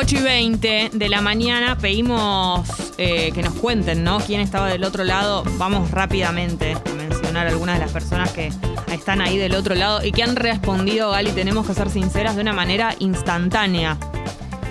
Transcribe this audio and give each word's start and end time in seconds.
8 0.00 0.14
y 0.14 0.22
20 0.22 0.90
de 0.92 1.08
la 1.08 1.20
mañana 1.20 1.76
pedimos 1.76 2.68
eh, 2.98 3.32
que 3.32 3.42
nos 3.42 3.54
cuenten, 3.54 4.04
¿no? 4.04 4.20
¿Quién 4.20 4.40
estaba 4.40 4.68
del 4.68 4.84
otro 4.84 5.02
lado? 5.02 5.42
Vamos 5.56 5.90
rápidamente 5.90 6.74
a 6.74 6.94
mencionar 6.94 7.48
algunas 7.48 7.80
de 7.80 7.84
las 7.84 7.90
personas 7.90 8.30
que 8.30 8.52
están 8.92 9.20
ahí 9.20 9.36
del 9.36 9.56
otro 9.56 9.74
lado 9.74 10.04
y 10.04 10.12
que 10.12 10.22
han 10.22 10.36
respondido, 10.36 11.10
Gali, 11.10 11.32
tenemos 11.32 11.66
que 11.66 11.74
ser 11.74 11.90
sinceras, 11.90 12.36
de 12.36 12.42
una 12.42 12.52
manera 12.52 12.94
instantánea. 13.00 13.98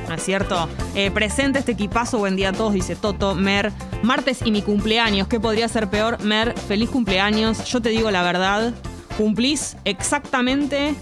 ¿No 0.08 0.16
es 0.16 0.24
cierto? 0.24 0.70
Eh, 0.96 1.12
presente 1.12 1.59
este 1.59 1.73
equipazo, 1.73 2.19
buen 2.19 2.37
día 2.37 2.49
a 2.49 2.53
todos, 2.53 2.71
dice 2.71 2.96
Toto, 2.96 3.35
Mer. 3.35 3.73
Martes 4.03 4.39
y 4.46 4.51
mi 4.51 4.62
cumpleaños, 4.62 5.28
¿qué 5.28 5.41
podría 5.41 5.67
ser 5.67 5.89
peor? 5.89 6.23
Mer, 6.23 6.57
feliz 6.57 6.89
cumpleaños. 6.89 7.65
Yo 7.65 7.81
te 7.81 7.89
digo 7.89 8.12
la 8.12 8.23
verdad, 8.23 8.73
cumplís 9.17 9.75
exactamente 9.83 10.96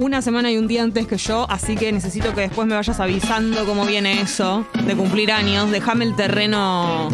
una 0.00 0.22
semana 0.22 0.50
y 0.50 0.56
un 0.56 0.66
día 0.66 0.82
antes 0.82 1.06
que 1.06 1.18
yo, 1.18 1.46
así 1.50 1.76
que 1.76 1.92
necesito 1.92 2.34
que 2.34 2.40
después 2.40 2.66
me 2.66 2.74
vayas 2.74 2.98
avisando 3.00 3.66
cómo 3.66 3.84
viene 3.84 4.22
eso 4.22 4.66
de 4.86 4.96
cumplir 4.96 5.30
años. 5.30 5.70
Déjame 5.70 6.06
el 6.06 6.16
terreno 6.16 7.10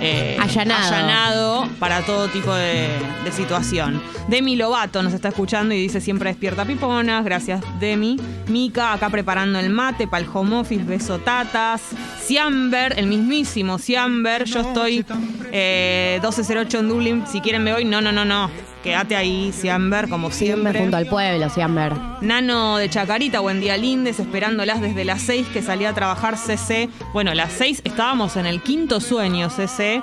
eh, 0.00 0.36
Allanado. 0.40 1.68
para 1.80 2.02
todo 2.02 2.28
tipo 2.28 2.54
de, 2.54 2.88
de 3.24 3.32
situación. 3.32 4.00
Demi 4.28 4.54
Lobato 4.54 5.02
nos 5.02 5.12
está 5.12 5.30
escuchando 5.30 5.74
y 5.74 5.78
dice 5.82 6.00
siempre 6.00 6.30
despierta 6.30 6.64
piponas. 6.64 7.24
Gracias, 7.24 7.60
Demi. 7.80 8.16
Mika 8.46 8.92
acá 8.92 9.10
preparando 9.10 9.58
el 9.58 9.70
mate 9.70 10.06
para 10.06 10.22
el 10.22 10.30
home 10.32 10.60
office. 10.60 10.84
Beso 10.84 11.18
tatas. 11.18 11.82
Ciamber, 12.24 12.96
el 12.96 13.08
mismísimo 13.08 13.78
Ciamber. 13.78 14.44
Yo 14.44 14.60
estoy 14.60 15.04
eh, 15.50 16.20
1208 16.22 16.78
en 16.78 16.88
Dublín. 16.88 17.24
Si 17.26 17.40
quieren 17.40 17.64
me 17.64 17.72
voy. 17.72 17.84
No, 17.84 18.00
no, 18.00 18.12
no, 18.12 18.24
no. 18.24 18.71
Quédate 18.82 19.14
ahí, 19.14 19.52
Ciamber, 19.52 20.08
como 20.08 20.30
siempre. 20.30 20.78
Junto 20.80 20.96
al 20.96 21.06
pueblo, 21.06 21.48
Ciamber. 21.50 21.92
Nano 22.20 22.78
de 22.78 22.90
Chacarita, 22.90 23.38
buen 23.40 23.60
día 23.60 23.76
Lindes, 23.76 24.18
esperándolas 24.18 24.80
desde 24.80 25.04
las 25.04 25.22
6 25.22 25.46
que 25.52 25.62
salía 25.62 25.90
a 25.90 25.94
trabajar 25.94 26.36
CC. 26.36 26.88
Bueno, 27.12 27.32
las 27.32 27.52
6 27.52 27.82
estábamos 27.84 28.36
en 28.36 28.46
el 28.46 28.60
quinto 28.60 29.00
sueño 29.00 29.50
CC, 29.50 30.02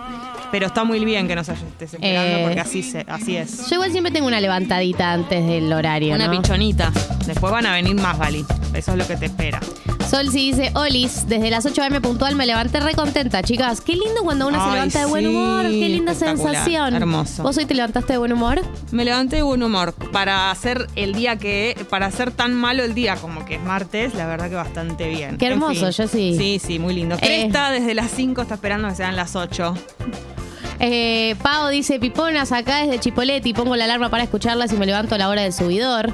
pero 0.52 0.68
está 0.68 0.86
muy 0.86 1.04
bien 1.04 1.28
que 1.28 1.36
nos 1.36 1.50
estés 1.50 1.94
esperando 1.94 2.38
Eh, 2.38 2.44
porque 2.46 2.60
así, 2.62 2.82
se, 2.82 3.06
así 3.08 3.36
es. 3.36 3.70
Yo 3.70 3.76
igual 3.76 3.92
siempre 3.92 4.12
tengo 4.14 4.28
una 4.28 4.40
levantadita 4.40 5.12
antes 5.12 5.46
del 5.46 5.72
horario. 5.74 6.16
Una 6.16 6.28
¿no? 6.28 6.40
pichonita. 6.40 6.92
Después 7.26 7.52
van 7.52 7.66
a 7.66 7.74
venir 7.74 7.96
más, 7.96 8.18
Gali. 8.18 8.46
Eso 8.74 8.92
es 8.92 8.98
lo 8.98 9.06
que 9.06 9.18
te 9.18 9.26
espera. 9.26 9.60
Sol 10.10 10.32
sí 10.32 10.52
dice, 10.52 10.72
Olis, 10.74 11.28
desde 11.28 11.52
las 11.52 11.68
8 11.68 11.84
am 11.84 12.02
puntual 12.02 12.36
me 12.36 12.48
levanté 12.48 12.80
re 12.80 12.96
contenta, 12.96 13.44
chicas. 13.44 13.80
Qué 13.82 13.94
lindo 13.94 14.24
cuando 14.24 14.48
uno 14.48 14.58
se 14.58 14.66
Ay, 14.68 14.74
levanta 14.74 15.00
de 15.02 15.06
buen 15.06 15.24
sí, 15.24 15.30
humor, 15.30 15.62
qué 15.64 15.90
linda 15.90 16.12
espectacular, 16.14 16.54
sensación. 16.56 16.96
hermoso. 16.96 17.44
¿Vos 17.44 17.58
hoy 17.58 17.66
te 17.66 17.76
levantaste 17.76 18.14
de 18.14 18.18
buen 18.18 18.34
humor? 18.34 18.60
Me 18.92 19.06
levanté 19.06 19.36
de 19.36 19.42
buen 19.44 19.62
humor 19.62 19.94
para 20.12 20.50
hacer 20.50 20.88
el 20.96 21.14
día 21.14 21.36
que, 21.38 21.86
para 21.92 22.08
hacer 22.08 22.32
tan 22.32 22.56
malo 22.56 22.84
el 22.84 22.96
día 22.96 23.18
como 23.18 23.46
que 23.46 23.56
es 23.56 23.62
martes, 23.62 24.16
la 24.16 24.26
verdad 24.26 24.50
que 24.50 24.56
bastante 24.56 25.10
bien. 25.10 25.38
Qué 25.38 25.46
En 25.46 25.52
hermoso, 25.54 25.92
fin. 25.92 25.92
yo 25.92 26.08
sí. 26.08 26.36
Sí, 26.36 26.60
sí, 26.66 26.80
muy 26.80 26.96
lindo. 26.96 27.14
Eh. 27.16 27.20
Cresta 27.22 27.70
desde 27.70 27.94
las 27.94 28.10
5 28.10 28.42
está 28.42 28.56
esperando 28.56 28.88
que 28.88 28.96
sean 28.96 29.16
las 29.16 29.36
8. 29.36 29.76
Eh, 30.80 31.36
Pau 31.44 31.70
dice, 31.70 32.00
Piponas, 32.00 32.52
acá 32.52 32.78
desde 32.78 33.00
Chipoleti, 33.00 33.54
pongo 33.54 33.76
la 33.76 33.84
alarma 33.84 34.10
para 34.10 34.24
escucharlas 34.24 34.74
y 34.74 34.78
me 34.78 34.88
levanto 34.88 35.14
a 35.14 35.18
la 35.20 35.30
hora 35.30 35.44
del 35.44 35.54
subidor. 35.54 36.12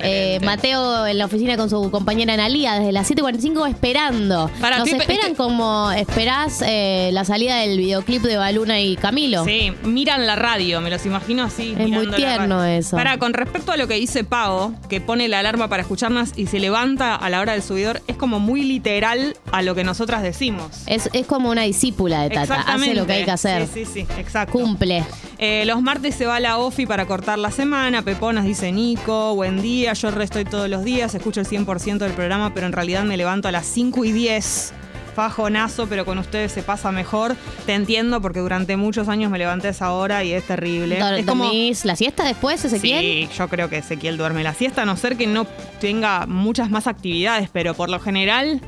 Eh. 0.00 0.38
Mateo 0.44 1.06
en 1.06 1.18
la 1.18 1.24
oficina 1.26 1.56
con 1.56 1.70
su 1.70 1.90
compañera 1.90 2.34
Analía 2.34 2.74
desde 2.74 2.92
las 2.92 3.08
7.45 3.10 3.68
esperando. 3.68 4.50
Para, 4.60 4.78
Nos 4.78 4.88
estoy- 4.88 5.00
esperan 5.02 5.30
estoy- 5.32 5.36
como 5.36 5.90
esperás 5.92 6.62
eh, 6.66 7.10
la 7.12 7.24
salida 7.24 7.56
del 7.56 7.78
videoclip 7.78 8.22
de 8.22 8.36
Baluna 8.36 8.80
y 8.80 8.96
Camilo. 8.96 9.44
Sí, 9.44 9.72
miran 9.84 10.26
la 10.26 10.36
radio, 10.36 10.80
me 10.80 10.90
los 10.90 11.04
imagino 11.06 11.42
así. 11.44 11.74
Es 11.78 11.88
muy 11.88 12.06
la 12.06 12.16
tierno 12.16 12.58
radio. 12.60 12.78
eso. 12.78 12.96
Para, 12.96 13.18
con 13.18 13.32
respecto 13.32 13.72
a 13.72 13.76
lo 13.76 13.86
que 13.88 13.94
dice 13.94 14.24
Pau, 14.24 14.74
que 14.88 15.00
pone 15.00 15.28
la 15.28 15.38
alarma 15.40 15.68
para 15.68 15.82
escucharnos 15.82 16.30
y 16.36 16.46
se 16.46 16.58
levanta 16.60 17.14
a 17.14 17.30
la 17.30 17.40
hora 17.40 17.52
del 17.52 17.62
subidor, 17.62 18.02
es 18.06 18.16
como 18.16 18.38
muy 18.40 18.62
literal 18.62 19.36
a 19.52 19.62
lo 19.62 19.74
que 19.74 19.84
nosotras 19.84 20.22
decimos. 20.22 20.66
Es, 20.86 21.08
es 21.12 21.26
como 21.26 21.50
una 21.50 21.62
discípula 21.62 22.22
de 22.22 22.30
Tata, 22.30 22.60
hace 22.66 22.94
lo 22.94 23.06
que 23.06 23.12
hay 23.14 23.24
que 23.24 23.30
hacer. 23.30 23.66
Sí, 23.66 23.84
sí, 23.84 24.06
sí, 24.06 24.06
exacto. 24.18 24.52
Cumple. 24.52 25.04
Eh, 25.38 25.64
los 25.66 25.82
martes 25.82 26.14
se 26.14 26.24
va 26.24 26.36
a 26.36 26.40
la 26.40 26.56
OFI 26.58 26.86
para 26.86 27.06
cortar 27.06 27.38
la 27.38 27.50
semana. 27.50 28.02
Peponas 28.02 28.44
dice 28.44 28.72
Nico, 28.72 29.34
buen 29.34 29.60
día. 29.60 29.92
Yo 29.92 30.10
resto 30.10 30.42
todos 30.44 30.70
los 30.70 30.82
días, 30.82 31.14
escucho 31.14 31.40
el 31.40 31.46
100% 31.46 31.98
del 31.98 32.12
programa, 32.12 32.54
pero 32.54 32.66
en 32.66 32.72
realidad 32.72 33.04
me 33.04 33.16
levanto 33.16 33.48
a 33.48 33.52
las 33.52 33.66
5 33.66 34.04
y 34.04 34.12
10. 34.12 34.72
Fajonazo, 35.14 35.86
pero 35.86 36.04
con 36.04 36.18
ustedes 36.18 36.52
se 36.52 36.62
pasa 36.62 36.92
mejor. 36.92 37.36
Te 37.64 37.72
entiendo 37.72 38.20
porque 38.20 38.40
durante 38.40 38.76
muchos 38.76 39.08
años 39.08 39.30
me 39.30 39.38
levanté 39.38 39.68
a 39.68 39.70
esa 39.70 39.92
hora 39.92 40.22
y 40.24 40.32
es 40.32 40.46
terrible. 40.46 40.98
Es 41.18 41.24
como, 41.24 41.44
¿Dormís 41.44 41.86
la 41.86 41.96
siesta 41.96 42.22
después, 42.24 42.62
Ezequiel? 42.62 43.00
Sí, 43.00 43.28
yo 43.34 43.48
creo 43.48 43.70
que 43.70 43.78
Ezequiel 43.78 44.18
duerme 44.18 44.42
la 44.42 44.52
siesta, 44.52 44.82
a 44.82 44.84
no 44.84 44.96
ser 44.98 45.16
que 45.16 45.26
no 45.26 45.46
tenga 45.80 46.26
muchas 46.26 46.70
más 46.70 46.86
actividades, 46.86 47.48
pero 47.50 47.72
por 47.72 47.88
lo 47.88 47.98
general 47.98 48.60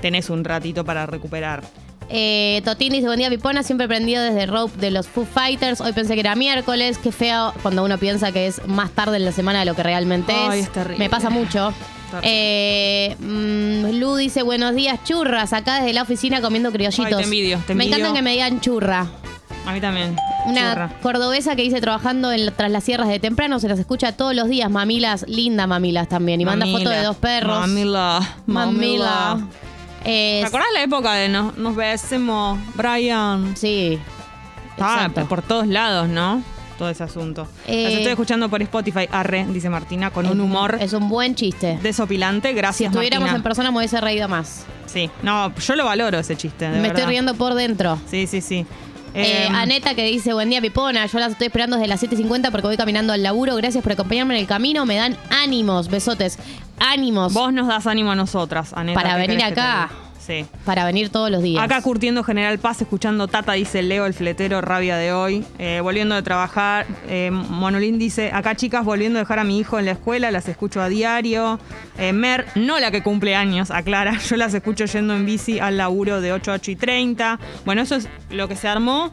tenés 0.00 0.28
un 0.28 0.42
ratito 0.42 0.84
para 0.84 1.06
recuperar. 1.06 1.62
Eh, 2.14 2.60
Totín 2.64 2.92
dice, 2.92 3.06
buen 3.06 3.18
día 3.18 3.30
Pipona, 3.30 3.62
siempre 3.62 3.88
prendido 3.88 4.22
desde 4.22 4.44
Rope 4.44 4.76
de 4.78 4.90
los 4.90 5.08
Foo 5.08 5.24
Fighters. 5.24 5.80
Hoy 5.80 5.92
pensé 5.94 6.12
que 6.14 6.20
era 6.20 6.34
miércoles. 6.34 6.98
Qué 6.98 7.10
feo 7.10 7.54
cuando 7.62 7.82
uno 7.82 7.96
piensa 7.96 8.32
que 8.32 8.46
es 8.46 8.60
más 8.66 8.90
tarde 8.90 9.16
en 9.16 9.24
la 9.24 9.32
semana 9.32 9.60
de 9.60 9.64
lo 9.64 9.74
que 9.74 9.82
realmente 9.82 10.34
Ay, 10.34 10.60
es. 10.60 10.66
es 10.66 10.72
terrible. 10.72 10.98
Me 10.98 11.08
pasa 11.08 11.30
mucho. 11.30 11.72
Eh, 12.22 13.16
mm, 13.18 13.98
Lu 13.98 14.16
dice, 14.16 14.42
buenos 14.42 14.74
días, 14.74 15.02
churras. 15.04 15.54
Acá 15.54 15.76
desde 15.76 15.94
la 15.94 16.02
oficina 16.02 16.42
comiendo 16.42 16.70
criollitos. 16.70 17.06
Ay, 17.06 17.14
te 17.16 17.22
envidio, 17.24 17.58
te 17.66 17.74
Me 17.74 17.84
envidio. 17.84 17.96
encanta 18.04 18.18
que 18.18 18.22
me 18.22 18.32
digan 18.32 18.60
churra. 18.60 19.06
A 19.64 19.72
mí 19.72 19.80
también. 19.80 20.14
Una 20.44 20.72
churra. 20.72 20.92
cordobesa 21.00 21.56
que 21.56 21.62
dice 21.62 21.80
trabajando 21.80 22.30
en, 22.32 22.52
tras 22.54 22.70
las 22.70 22.84
sierras 22.84 23.08
de 23.08 23.20
temprano, 23.20 23.58
se 23.60 23.68
las 23.68 23.78
escucha 23.78 24.12
todos 24.12 24.34
los 24.34 24.48
días, 24.50 24.70
mamilas, 24.70 25.24
linda 25.28 25.66
mamilas 25.66 26.08
también. 26.08 26.42
Y 26.42 26.44
manda 26.44 26.66
Mamila. 26.66 26.78
fotos 26.80 26.92
de 26.94 27.02
dos 27.04 27.16
perros. 27.16 27.58
Mamila. 27.60 28.36
Mamila. 28.44 29.38
Eh, 30.04 30.38
¿Te 30.42 30.46
acordás 30.46 30.68
la 30.74 30.82
época 30.82 31.12
de 31.14 31.28
nos, 31.28 31.56
nos 31.56 31.76
besemos, 31.76 32.58
Brian? 32.74 33.56
Sí. 33.56 33.98
Ah, 34.78 35.08
por 35.28 35.42
todos 35.42 35.66
lados, 35.66 36.08
¿no? 36.08 36.42
Todo 36.78 36.88
ese 36.88 37.04
asunto. 37.04 37.46
Eh, 37.66 37.84
Las 37.84 37.92
estoy 37.94 38.10
escuchando 38.12 38.48
por 38.48 38.60
Spotify, 38.62 39.06
arre, 39.12 39.46
dice 39.50 39.68
Martina, 39.70 40.10
con 40.10 40.26
un 40.26 40.40
humor 40.40 40.78
Es 40.80 40.92
un 40.94 41.08
buen 41.08 41.34
chiste. 41.34 41.78
desopilante. 41.82 42.48
Si 42.48 42.54
Gracias, 42.54 42.90
estuviéramos 42.90 43.26
Martina. 43.26 43.36
en 43.36 43.42
persona 43.42 43.70
me 43.70 43.78
hubiese 43.78 44.00
reído 44.00 44.28
más. 44.28 44.64
Sí, 44.86 45.08
no, 45.22 45.54
yo 45.54 45.76
lo 45.76 45.84
valoro 45.84 46.18
ese 46.18 46.36
chiste, 46.36 46.64
de 46.64 46.70
me 46.72 46.80
verdad. 46.82 46.96
estoy 46.98 47.10
riendo 47.12 47.34
por 47.34 47.54
dentro. 47.54 47.98
Sí, 48.10 48.26
sí, 48.26 48.40
sí. 48.40 48.66
Eh, 49.14 49.44
Em, 49.46 49.54
Aneta 49.54 49.94
que 49.94 50.06
dice, 50.06 50.32
buen 50.32 50.48
día 50.48 50.62
Pipona, 50.62 51.04
yo 51.04 51.18
las 51.18 51.32
estoy 51.32 51.48
esperando 51.48 51.76
desde 51.76 51.86
las 51.86 52.02
7.50 52.02 52.50
porque 52.50 52.66
voy 52.66 52.76
caminando 52.78 53.12
al 53.12 53.22
laburo. 53.22 53.54
Gracias 53.56 53.82
por 53.82 53.92
acompañarme 53.92 54.34
en 54.34 54.40
el 54.40 54.46
camino. 54.46 54.86
Me 54.86 54.96
dan 54.96 55.18
ánimos, 55.30 55.88
besotes. 55.88 56.38
Ánimos 56.84 57.32
Vos 57.32 57.52
nos 57.52 57.68
das 57.68 57.86
ánimo 57.86 58.10
a 58.10 58.16
nosotras, 58.16 58.72
Aneta. 58.74 59.00
Para 59.00 59.14
¿qué 59.14 59.20
venir 59.28 59.44
acá. 59.44 59.88
Sí. 60.18 60.46
para 60.64 60.84
venir 60.84 61.10
todos 61.10 61.30
los 61.30 61.42
días. 61.42 61.62
Acá 61.64 61.82
curtiendo 61.82 62.22
General 62.22 62.56
Paz, 62.58 62.80
escuchando 62.80 63.26
Tata, 63.26 63.54
dice 63.54 63.82
Leo, 63.82 64.06
el 64.06 64.14
fletero, 64.14 64.60
rabia 64.60 64.96
de 64.96 65.12
hoy. 65.12 65.44
Eh, 65.58 65.80
volviendo 65.82 66.14
de 66.14 66.22
trabajar, 66.22 66.86
eh, 67.08 67.30
Monolín 67.32 67.98
dice, 67.98 68.30
acá 68.32 68.54
chicas, 68.54 68.84
volviendo 68.84 69.18
a 69.18 69.22
dejar 69.22 69.40
a 69.40 69.44
mi 69.44 69.58
hijo 69.58 69.80
en 69.80 69.84
la 69.86 69.92
escuela, 69.92 70.30
las 70.30 70.48
escucho 70.48 70.80
a 70.80 70.88
diario. 70.88 71.58
Eh, 71.98 72.12
Mer, 72.12 72.46
no 72.54 72.78
la 72.78 72.92
que 72.92 73.02
cumple 73.02 73.34
años, 73.34 73.72
aclara, 73.72 74.16
yo 74.28 74.36
las 74.36 74.54
escucho 74.54 74.84
yendo 74.84 75.14
en 75.14 75.26
bici 75.26 75.58
al 75.58 75.76
laburo 75.76 76.20
de 76.20 76.32
8 76.32 76.52
a 76.52 76.54
8 76.54 76.70
y 76.70 76.76
30. 76.76 77.40
Bueno, 77.64 77.82
eso 77.82 77.96
es 77.96 78.08
lo 78.30 78.46
que 78.46 78.54
se 78.54 78.68
armó, 78.68 79.12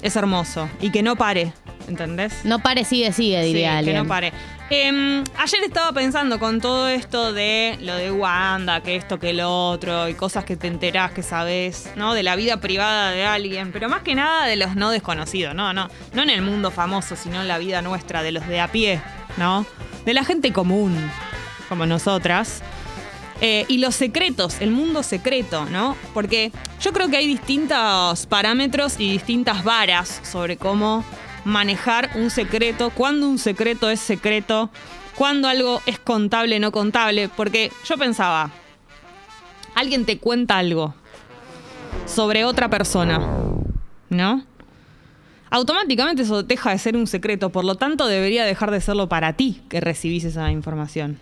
es 0.00 0.14
hermoso. 0.14 0.68
Y 0.80 0.90
que 0.90 1.02
no 1.02 1.16
pare, 1.16 1.52
¿entendés? 1.88 2.44
No 2.44 2.58
pare, 2.60 2.84
sigue, 2.84 3.12
sigue, 3.12 3.42
diría 3.42 3.70
Sí, 3.72 3.76
alguien. 3.78 3.96
que 3.96 4.02
no 4.02 4.08
pare. 4.08 4.32
Em, 4.68 5.22
ayer 5.38 5.62
estaba 5.64 5.92
pensando 5.92 6.40
con 6.40 6.60
todo 6.60 6.88
esto 6.88 7.32
de 7.32 7.78
lo 7.82 7.94
de 7.94 8.10
Wanda, 8.10 8.80
que 8.82 8.96
esto, 8.96 9.18
que 9.20 9.32
lo 9.32 9.68
otro, 9.70 10.08
y 10.08 10.14
cosas 10.14 10.44
que 10.44 10.56
te 10.56 10.66
enterás, 10.66 11.12
que 11.12 11.22
sabes, 11.22 11.90
¿no? 11.94 12.14
De 12.14 12.24
la 12.24 12.34
vida 12.34 12.56
privada 12.60 13.12
de 13.12 13.24
alguien, 13.24 13.70
pero 13.70 13.88
más 13.88 14.02
que 14.02 14.14
nada 14.16 14.46
de 14.46 14.56
los 14.56 14.74
no 14.74 14.90
desconocidos, 14.90 15.54
¿no? 15.54 15.72
No, 15.72 15.88
no 16.14 16.22
en 16.22 16.30
el 16.30 16.42
mundo 16.42 16.70
famoso, 16.72 17.14
sino 17.14 17.40
en 17.42 17.46
la 17.48 17.58
vida 17.58 17.80
nuestra, 17.82 18.22
de 18.22 18.32
los 18.32 18.46
de 18.48 18.60
a 18.60 18.66
pie, 18.72 19.00
¿no? 19.36 19.64
De 20.04 20.14
la 20.14 20.24
gente 20.24 20.52
común, 20.52 20.96
como 21.68 21.86
nosotras. 21.86 22.60
Eh, 23.42 23.66
y 23.68 23.78
los 23.78 23.94
secretos, 23.94 24.56
el 24.60 24.70
mundo 24.70 25.02
secreto, 25.02 25.66
¿no? 25.66 25.94
Porque 26.14 26.50
yo 26.80 26.92
creo 26.94 27.08
que 27.10 27.18
hay 27.18 27.26
distintos 27.26 28.24
parámetros 28.26 28.94
y 28.98 29.12
distintas 29.12 29.62
varas 29.62 30.22
sobre 30.24 30.56
cómo 30.56 31.04
manejar 31.46 32.10
un 32.16 32.28
secreto, 32.28 32.90
cuándo 32.90 33.28
un 33.28 33.38
secreto 33.38 33.88
es 33.88 34.00
secreto, 34.00 34.68
cuándo 35.14 35.48
algo 35.48 35.80
es 35.86 35.98
contable, 35.98 36.58
no 36.58 36.72
contable. 36.72 37.28
Porque 37.28 37.70
yo 37.88 37.96
pensaba, 37.96 38.50
alguien 39.74 40.04
te 40.04 40.18
cuenta 40.18 40.58
algo 40.58 40.94
sobre 42.04 42.44
otra 42.44 42.68
persona, 42.68 43.20
¿no? 44.10 44.44
Automáticamente 45.48 46.22
eso 46.22 46.42
deja 46.42 46.70
de 46.70 46.78
ser 46.78 46.96
un 46.96 47.06
secreto, 47.06 47.50
por 47.50 47.64
lo 47.64 47.76
tanto 47.76 48.08
debería 48.08 48.44
dejar 48.44 48.72
de 48.72 48.80
serlo 48.80 49.08
para 49.08 49.34
ti 49.34 49.62
que 49.68 49.80
recibís 49.80 50.24
esa 50.24 50.50
información. 50.50 51.20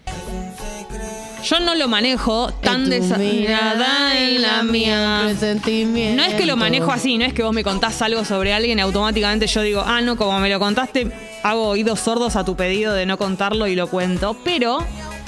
Yo 1.44 1.61
no 1.61 1.75
lo 1.75 1.88
manejo 1.88 2.50
tan 2.52 2.88
desarrollada 2.88 4.19
en 4.19 4.41
la 4.41 4.62
mía. 4.62 5.25
No 5.25 6.23
es 6.25 6.35
que 6.35 6.46
lo 6.46 6.56
manejo 6.56 6.91
así, 6.91 7.19
no 7.19 7.25
es 7.25 7.35
que 7.35 7.43
vos 7.43 7.52
me 7.52 7.62
contás 7.62 8.00
algo 8.00 8.25
sobre 8.25 8.55
alguien 8.55 8.79
y 8.79 8.82
automáticamente 8.82 9.46
yo 9.46 9.61
digo, 9.61 9.82
ah, 9.85 10.00
no, 10.00 10.17
como 10.17 10.38
me 10.41 10.49
lo 10.49 10.58
contaste, 10.58 11.11
hago 11.43 11.69
oídos 11.69 12.00
sordos 12.00 12.37
a 12.37 12.44
tu 12.44 12.56
pedido 12.56 12.94
de 12.94 13.05
no 13.05 13.19
contarlo 13.19 13.67
y 13.67 13.75
lo 13.75 13.88
cuento. 13.88 14.37
Pero 14.43 14.79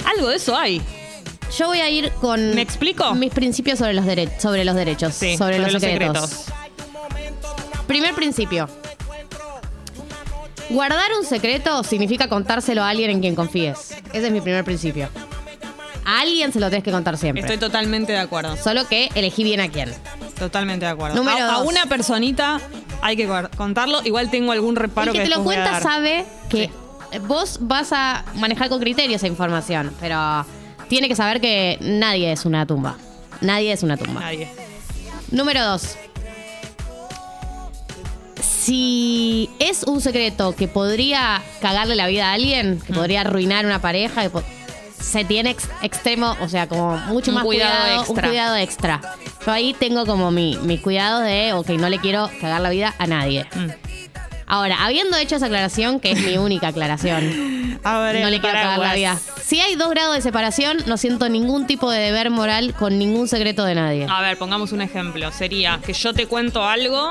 algo 0.05 0.29
de 0.29 0.37
eso 0.37 0.57
hay. 0.57 0.81
Yo 1.55 1.67
voy 1.67 1.79
a 1.79 1.89
ir 1.89 2.11
con. 2.13 2.55
¿Me 2.55 2.61
explico? 2.61 3.13
Mis 3.13 3.31
principios 3.31 3.77
sobre 3.79 3.93
los, 3.93 4.05
sobre 4.39 4.65
los 4.65 4.75
derechos. 4.75 5.13
Sí, 5.13 5.37
sobre, 5.37 5.59
los, 5.59 5.71
secretos. 5.71 6.29
secretos. 6.29 6.45
Primer 7.85 8.15
principio. 8.15 8.67
Guardar 10.69 11.11
un 11.17 11.25
secreto 11.25 11.83
significa 11.83 12.27
contárselo 12.27 12.83
a 12.83 12.89
alguien 12.89 13.11
en 13.11 13.21
quien 13.21 13.35
confíes. 13.35 13.95
Ese 14.11 14.27
es 14.27 14.31
mi 14.31 14.41
primer 14.41 14.65
principio. 14.65 15.09
A 16.09 16.21
alguien 16.21 16.53
se 16.53 16.59
lo 16.61 16.69
tenés 16.69 16.85
que 16.85 16.91
contar 16.91 17.17
siempre. 17.17 17.41
Estoy 17.41 17.57
totalmente 17.57 18.13
de 18.13 18.19
acuerdo. 18.19 18.55
Solo 18.55 18.87
que 18.87 19.09
elegí 19.13 19.43
bien 19.43 19.59
a 19.59 19.67
quién. 19.67 19.93
Totalmente 20.39 20.85
de 20.85 20.91
acuerdo. 20.91 21.17
Número 21.17 21.37
a, 21.45 21.49
a 21.55 21.57
dos. 21.59 21.67
una 21.67 21.85
personita 21.87 22.61
hay 23.01 23.17
que 23.17 23.27
contarlo. 23.57 23.99
Igual 24.05 24.29
tengo 24.31 24.53
algún 24.53 24.77
reparo 24.77 25.11
El 25.11 25.17
que 25.17 25.23
te 25.25 25.29
lo 25.29 25.43
cuenta 25.43 25.81
sabe 25.81 26.23
que 26.49 26.69
vos 27.27 27.57
vas 27.61 27.91
a 27.91 28.23
manejar 28.35 28.69
con 28.69 28.79
criterio 28.79 29.17
esa 29.17 29.27
información, 29.27 29.93
pero 29.99 30.45
tiene 30.87 31.09
que 31.09 31.15
saber 31.15 31.41
que 31.41 31.77
nadie 31.81 32.31
es 32.31 32.45
una 32.45 32.65
tumba. 32.65 32.95
Nadie 33.41 33.73
es 33.73 33.83
una 33.83 33.97
tumba. 33.97 34.21
Nadie. 34.21 34.47
Número 35.31 35.61
dos. 35.65 35.97
Si 38.39 39.49
es 39.59 39.83
un 39.83 40.01
secreto 40.01 40.55
que 40.55 40.67
podría 40.67 41.41
cagarle 41.61 41.95
la 41.95 42.07
vida 42.07 42.29
a 42.29 42.33
alguien, 42.33 42.75
Mm. 42.75 42.79
que 42.81 42.93
podría 42.93 43.21
arruinar 43.21 43.65
una 43.65 43.79
pareja, 43.81 44.21
que 44.23 44.29
se 44.99 45.23
tiene 45.25 45.51
ex- 45.51 45.69
extremo, 45.81 46.35
o 46.41 46.49
sea, 46.49 46.67
como 46.67 46.97
mucho 46.97 47.31
Un 47.31 47.35
más 47.35 47.43
cuidado 47.43 47.71
cuidado, 47.83 48.01
extra. 48.01 48.13
un 48.23 48.29
cuidado 48.29 48.55
extra. 48.57 49.01
Yo 49.45 49.51
ahí 49.51 49.73
tengo 49.73 50.05
como 50.05 50.31
mi, 50.31 50.57
mis 50.63 50.81
cuidados 50.81 51.23
de, 51.23 51.53
ok, 51.53 51.69
no 51.71 51.89
le 51.89 51.99
quiero 51.99 52.29
cagar 52.41 52.61
la 52.61 52.69
vida 52.69 52.93
a 52.97 53.07
nadie. 53.07 53.45
Mm. 53.55 53.69
Ahora, 54.49 54.85
habiendo 54.85 55.17
hecho 55.17 55.35
esa 55.35 55.47
aclaración, 55.47 55.99
que 55.99 56.11
es 56.11 56.21
mi 56.25 56.37
única 56.37 56.69
aclaración, 56.69 57.79
Abre 57.83 58.21
no 58.21 58.29
le 58.29 58.39
quiero 58.39 58.55
cagar 58.55 58.79
la 58.79 58.93
vida. 58.93 59.17
Si 59.43 59.59
hay 59.59 59.75
dos 59.75 59.89
grados 59.89 60.15
de 60.15 60.21
separación, 60.21 60.77
no 60.87 60.97
siento 60.97 61.27
ningún 61.29 61.67
tipo 61.67 61.91
de 61.91 61.99
deber 61.99 62.29
moral 62.29 62.73
con 62.73 62.97
ningún 62.97 63.27
secreto 63.27 63.65
de 63.65 63.75
nadie. 63.75 64.07
A 64.09 64.21
ver, 64.21 64.37
pongamos 64.37 64.71
un 64.71 64.81
ejemplo. 64.81 65.31
Sería 65.31 65.79
que 65.85 65.93
yo 65.93 66.13
te 66.13 66.27
cuento 66.27 66.63
algo 66.65 67.09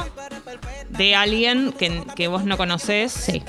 de 0.90 1.14
alguien 1.14 1.72
que, 1.72 2.02
que 2.16 2.28
vos 2.28 2.44
no 2.44 2.56
conocés. 2.56 3.12
Sí. 3.12 3.42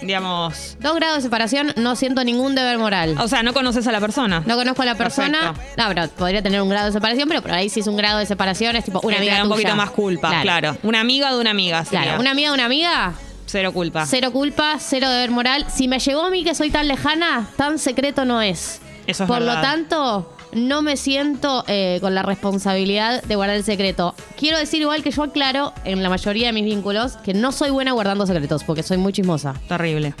Digamos. 0.00 0.76
Dos 0.80 0.94
grados 0.96 1.16
de 1.16 1.22
separación, 1.22 1.72
no 1.76 1.96
siento 1.96 2.22
ningún 2.24 2.54
deber 2.54 2.78
moral. 2.78 3.16
O 3.20 3.26
sea, 3.28 3.42
no 3.42 3.52
conoces 3.52 3.86
a 3.86 3.92
la 3.92 4.00
persona. 4.00 4.42
No 4.46 4.56
conozco 4.56 4.82
a 4.82 4.84
la 4.84 4.94
persona. 4.94 5.52
Perfecto. 5.54 5.82
No, 5.82 5.88
pero 5.88 6.08
podría 6.10 6.42
tener 6.42 6.62
un 6.62 6.68
grado 6.68 6.86
de 6.86 6.92
separación, 6.92 7.28
pero 7.28 7.42
por 7.42 7.50
ahí 7.52 7.68
si 7.68 7.80
es 7.80 7.86
un 7.86 7.96
grado 7.96 8.18
de 8.18 8.26
separación 8.26 8.76
es 8.76 8.84
tipo 8.84 9.00
una 9.02 9.16
te 9.16 9.18
amiga 9.18 9.34
da 9.38 9.42
un 9.42 9.48
tuya. 9.48 9.56
poquito 9.62 9.76
más 9.76 9.90
culpa, 9.90 10.40
claro. 10.42 10.76
Una 10.82 11.00
amiga 11.00 11.32
de 11.34 11.40
una 11.40 11.50
amiga. 11.50 11.84
Sería. 11.84 12.02
Claro, 12.02 12.20
una 12.20 12.30
amiga 12.30 12.48
de 12.50 12.54
una 12.54 12.64
amiga, 12.66 13.12
Cero 13.46 13.72
culpa. 13.72 14.06
cero 14.06 14.30
culpa, 14.30 14.76
cero 14.78 15.08
deber 15.10 15.30
moral. 15.30 15.66
Si 15.74 15.88
me 15.88 15.98
llegó 15.98 16.22
a 16.26 16.30
mí 16.30 16.44
que 16.44 16.54
soy 16.54 16.70
tan 16.70 16.86
lejana, 16.86 17.48
tan 17.56 17.78
secreto 17.78 18.24
no 18.24 18.40
es. 18.42 18.80
Eso 19.06 19.24
es 19.24 19.28
Por 19.28 19.40
lo 19.40 19.54
tanto, 19.60 20.36
no 20.58 20.82
me 20.82 20.96
siento 20.96 21.64
eh, 21.68 21.98
con 22.00 22.14
la 22.14 22.22
responsabilidad 22.22 23.22
de 23.22 23.36
guardar 23.36 23.56
el 23.56 23.64
secreto. 23.64 24.14
Quiero 24.36 24.58
decir 24.58 24.80
igual 24.82 25.02
que 25.02 25.10
yo 25.10 25.22
aclaro 25.22 25.72
en 25.84 26.02
la 26.02 26.08
mayoría 26.10 26.48
de 26.48 26.52
mis 26.52 26.64
vínculos 26.64 27.16
que 27.18 27.34
no 27.34 27.52
soy 27.52 27.70
buena 27.70 27.92
guardando 27.92 28.26
secretos 28.26 28.64
porque 28.64 28.82
soy 28.82 28.98
muy 28.98 29.12
chismosa. 29.12 29.54
Terrible. 29.68 30.14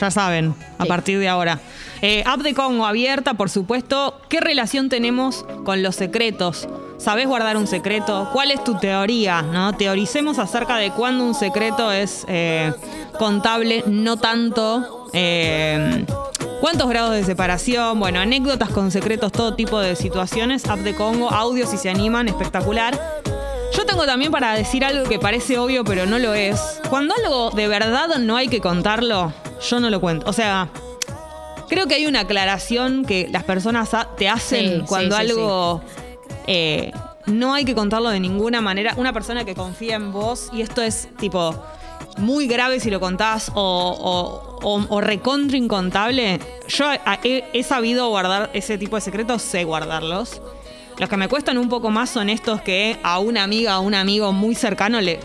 Ya 0.00 0.10
saben, 0.10 0.54
a 0.78 0.82
Sí. 0.82 0.88
partir 0.88 1.18
de 1.20 1.28
ahora. 1.28 1.60
Eh, 2.02 2.24
app 2.26 2.40
de 2.40 2.52
Congo 2.52 2.84
abierta, 2.84 3.34
por 3.34 3.48
supuesto. 3.48 4.20
¿Qué 4.28 4.40
relación 4.40 4.88
tenemos 4.88 5.44
con 5.64 5.82
los 5.84 5.94
secretos? 5.94 6.66
¿Sabés 6.98 7.28
guardar 7.28 7.56
un 7.56 7.66
secreto? 7.68 8.28
¿Cuál 8.32 8.50
es 8.50 8.64
tu 8.64 8.76
teoría? 8.78 9.42
¿no? 9.42 9.72
Teoricemos 9.74 10.38
acerca 10.40 10.76
de 10.78 10.90
cuándo 10.90 11.24
un 11.24 11.34
secreto 11.34 11.92
es 11.92 12.24
eh, 12.28 12.72
contable, 13.18 13.84
no 13.86 14.16
tanto. 14.16 15.06
eh, 15.12 16.04
¿Cuántos 16.60 16.88
grados 16.88 17.12
de 17.12 17.24
separación? 17.24 17.98
Bueno, 18.00 18.20
anécdotas 18.20 18.70
con 18.70 18.90
secretos, 18.90 19.32
todo 19.32 19.54
tipo 19.54 19.80
de 19.80 19.96
situaciones. 19.96 20.66
App 20.66 20.80
de 20.80 20.94
Congo, 20.94 21.30
audio 21.30 21.66
si 21.66 21.76
se 21.76 21.90
animan, 21.90 22.28
espectacular. 22.28 22.98
Yo 23.76 23.84
tengo 23.84 24.06
también 24.06 24.30
para 24.30 24.54
decir 24.54 24.84
algo 24.84 25.08
que 25.08 25.18
parece 25.18 25.58
obvio, 25.58 25.84
pero 25.84 26.06
no 26.06 26.18
lo 26.18 26.34
es. 26.34 26.80
Cuando 26.88 27.14
algo 27.22 27.50
de 27.50 27.68
verdad 27.68 28.18
no 28.18 28.36
hay 28.36 28.48
que 28.48 28.60
contarlo, 28.60 29.32
yo 29.68 29.80
no 29.80 29.90
lo 29.90 30.00
cuento. 30.00 30.28
O 30.28 30.32
sea, 30.32 30.68
creo 31.68 31.86
que 31.86 31.96
hay 31.96 32.06
una 32.06 32.20
aclaración 32.20 33.04
que 33.04 33.28
las 33.30 33.44
personas 33.44 33.90
te 34.16 34.28
hacen 34.28 34.80
Sí, 34.80 34.84
cuando 34.86 35.16
sí, 35.16 35.22
sí, 35.22 35.30
algo 35.30 35.82
eh, 36.46 36.92
no 37.26 37.54
hay 37.54 37.64
que 37.64 37.74
contarlo 37.74 38.10
de 38.10 38.20
ninguna 38.20 38.60
manera. 38.60 38.94
Una 38.96 39.12
persona 39.12 39.44
que 39.44 39.54
confía 39.54 39.96
en 39.96 40.12
vos, 40.12 40.50
y 40.52 40.62
esto 40.62 40.82
es 40.82 41.08
tipo 41.18 41.54
muy 42.18 42.46
grave 42.46 42.80
si 42.80 42.90
lo 42.90 43.00
contás 43.00 43.50
o, 43.54 44.53
o, 44.53 44.53
o- 44.64 44.84
o 44.88 45.00
recontra 45.00 45.56
incontable. 45.56 46.40
Yo 46.68 46.86
a- 46.88 47.18
he, 47.22 47.44
he 47.52 47.62
sabido 47.62 48.08
guardar 48.08 48.50
ese 48.54 48.76
tipo 48.78 48.96
de 48.96 49.02
secretos, 49.02 49.42
sé 49.42 49.62
guardarlos. 49.64 50.40
Los 50.98 51.08
que 51.08 51.16
me 51.16 51.28
cuestan 51.28 51.58
un 51.58 51.68
poco 51.68 51.90
más 51.90 52.10
son 52.10 52.28
estos 52.30 52.60
que 52.62 52.96
a 53.02 53.18
una 53.18 53.42
amiga 53.44 53.78
o 53.78 53.82
un 53.82 53.94
amigo 53.94 54.32
muy 54.32 54.54
cercano 54.54 55.00
le. 55.00 55.20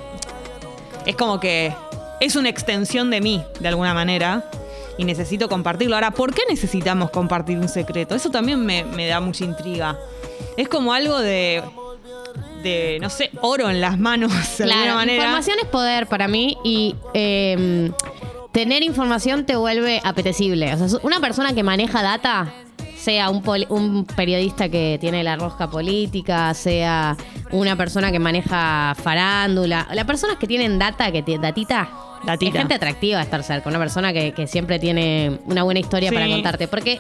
Es 1.06 1.16
como 1.16 1.40
que 1.40 1.74
es 2.20 2.36
una 2.36 2.50
extensión 2.50 3.10
de 3.10 3.22
mí, 3.22 3.44
de 3.60 3.68
alguna 3.68 3.94
manera. 3.94 4.50
Y 4.98 5.06
necesito 5.06 5.48
compartirlo. 5.48 5.96
Ahora, 5.96 6.12
¿por 6.12 6.34
qué 6.34 6.42
necesitamos 6.50 7.10
compartir 7.12 7.58
un 7.58 7.70
secreto? 7.70 8.16
Eso 8.16 8.30
también 8.30 8.66
me, 8.66 8.84
me 8.84 9.08
da 9.08 9.22
mucha 9.22 9.46
intriga. 9.46 9.98
Es 10.58 10.68
como 10.68 10.92
algo 10.92 11.20
de. 11.20 11.64
de, 12.64 12.98
no 13.00 13.10
sé, 13.10 13.30
oro 13.42 13.70
en 13.70 13.80
las 13.80 13.98
manos, 13.98 14.32
de 14.58 14.64
alguna 14.66 14.96
manera. 14.96 15.24
información 15.24 15.58
es 15.62 15.68
poder 15.70 16.08
para 16.08 16.28
mí 16.28 16.58
y 16.66 16.96
eh, 17.14 17.92
tener 18.52 18.84
información 18.84 19.46
te 19.46 19.56
vuelve 19.56 20.02
apetecible. 20.04 20.74
O 20.74 20.88
sea, 20.88 21.00
una 21.04 21.20
persona 21.20 21.54
que 21.54 21.64
maneja 21.64 22.02
data, 22.02 22.52
sea 22.98 23.30
un, 23.30 23.42
poli- 23.42 23.68
un 23.70 24.06
periodista 24.06 24.70
que 24.70 24.98
tiene 25.00 25.24
la 25.24 25.36
rosca 25.36 25.70
política, 25.70 26.54
sea 26.54 27.16
una 27.52 27.76
persona 27.76 28.12
que 28.12 28.20
maneja 28.20 28.96
farándula, 29.02 29.88
las 29.94 30.06
personas 30.06 30.38
que 30.38 30.48
tienen 30.48 30.78
data, 30.80 31.12
que 31.12 31.22
tienen 31.24 31.42
datita. 31.44 31.90
Datita. 32.26 32.52
Es 32.52 32.58
gente 32.58 32.74
atractiva 32.76 33.22
estar 33.22 33.42
cerca, 33.44 33.70
una 33.70 33.80
persona 33.80 34.12
que, 34.12 34.34
que 34.34 34.46
siempre 34.46 34.78
tiene 34.78 35.40
una 35.46 35.64
buena 35.64 35.80
historia 35.80 36.10
Sí. 36.10 36.16
para 36.16 36.28
contarte. 36.28 36.68
Porque 36.68 37.00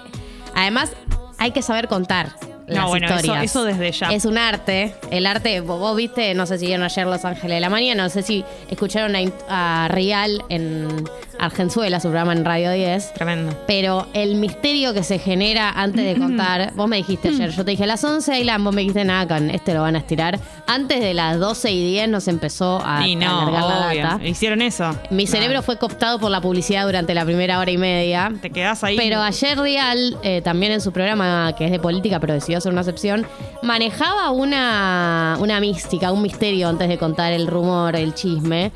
además 0.55 0.93
hay 1.37 1.51
que 1.51 1.61
saber 1.61 1.89
contar 1.89 2.35
No, 2.69 2.75
las 2.75 2.85
bueno, 2.87 3.07
eso- 3.07 3.15
historias. 3.17 3.43
eso 3.43 3.63
desde 3.65 3.91
ya. 3.91 4.07
Es 4.11 4.23
un 4.23 4.37
arte. 4.37 4.95
El 5.11 5.25
arte, 5.25 5.59
vos, 5.59 5.77
vos 5.77 5.97
viste, 5.97 6.33
no 6.35 6.45
sé 6.45 6.57
si 6.57 6.67
vieron 6.67 6.85
ayer 6.85 7.05
Los 7.05 7.25
Ángeles 7.25 7.57
de 7.57 7.59
la 7.59 7.69
Mañana, 7.69 8.03
no 8.03 8.09
sé 8.09 8.21
si 8.23 8.45
escucharon 8.69 9.13
a, 9.17 9.19
a 9.49 9.87
Rial 9.89 10.41
en 10.47 11.03
Argenzuela, 11.39 11.99
su 11.99 12.07
programa 12.09 12.33
en 12.33 12.45
Radio 12.45 12.71
10. 12.71 13.13
Tremendo. 13.13 13.55
Pero 13.67 14.07
el 14.13 14.35
misterio 14.35 14.93
que 14.93 15.03
se 15.03 15.19
genera 15.19 15.71
antes 15.71 16.03
de 16.03 16.15
contar, 16.19 16.73
vos 16.75 16.87
me 16.87 16.97
dijiste 16.97 17.27
ayer, 17.29 17.51
yo 17.51 17.63
te 17.65 17.71
dije 17.71 17.83
a 17.83 17.87
las 17.87 18.03
11 18.03 18.31
hay 18.33 18.49
vos 18.59 18.73
me 18.73 18.81
dijiste 18.81 19.05
nada, 19.05 19.27
con 19.27 19.49
este 19.49 19.73
lo 19.73 19.81
van 19.81 19.95
a 19.95 19.99
estirar. 19.99 20.39
Antes 20.67 20.99
de 20.99 21.13
las 21.13 21.39
12 21.39 21.71
y 21.71 21.91
10 21.91 22.09
nos 22.09 22.27
empezó 22.27 22.81
a, 22.83 23.07
y 23.07 23.13
a 23.13 23.17
no, 23.17 23.41
alargar 23.47 23.63
la 23.97 24.03
data. 24.11 24.25
Hicieron 24.25 24.61
eso. 24.61 24.95
Mi 25.09 25.25
No. 25.25 25.31
cerebro 25.31 25.61
fue 25.61 25.77
cooptado 25.77 26.19
por 26.19 26.31
la 26.31 26.41
publicidad 26.41 26.85
durante 26.85 27.13
la 27.13 27.25
primera 27.25 27.59
hora 27.59 27.71
y 27.71 27.77
media. 27.77 28.31
Te 28.41 28.49
quedás 28.49 28.83
ahí. 28.83 28.97
Pero 28.97 29.21
ayer 29.21 29.57
Real, 29.57 30.17
eh, 30.23 30.41
también 30.41 30.71
en 30.71 30.81
su 30.81 30.91
programa, 30.91 31.53
que 31.57 31.65
es 31.65 31.71
de 31.71 31.79
política, 31.79 32.19
pero 32.19 32.33
decidió 32.33 32.57
hacer 32.57 32.71
una 32.71 32.81
excepción, 32.81 33.25
manejaba 33.63 34.31
una, 34.31 35.37
una 35.39 35.59
mística, 35.59 36.11
un 36.11 36.21
misterio 36.21 36.69
antes 36.69 36.87
de 36.89 36.97
contar 36.97 37.33
el 37.33 37.47
rumor, 37.47 37.95
el 37.95 38.13
chisme. 38.13 38.71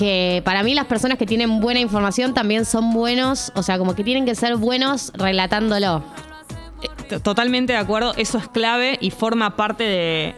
Que 0.00 0.40
para 0.46 0.62
mí 0.62 0.74
las 0.74 0.86
personas 0.86 1.18
que 1.18 1.26
tienen 1.26 1.60
buena 1.60 1.78
información 1.78 2.32
también 2.32 2.64
son 2.64 2.94
buenos, 2.94 3.52
o 3.54 3.62
sea, 3.62 3.76
como 3.76 3.94
que 3.94 4.02
tienen 4.02 4.24
que 4.24 4.34
ser 4.34 4.56
buenos 4.56 5.12
relatándolo. 5.14 6.02
T- 7.10 7.20
Totalmente 7.20 7.74
de 7.74 7.78
acuerdo, 7.78 8.14
eso 8.16 8.38
es 8.38 8.48
clave 8.48 8.96
y 9.02 9.10
forma 9.10 9.56
parte 9.56 9.84
de, 9.84 10.34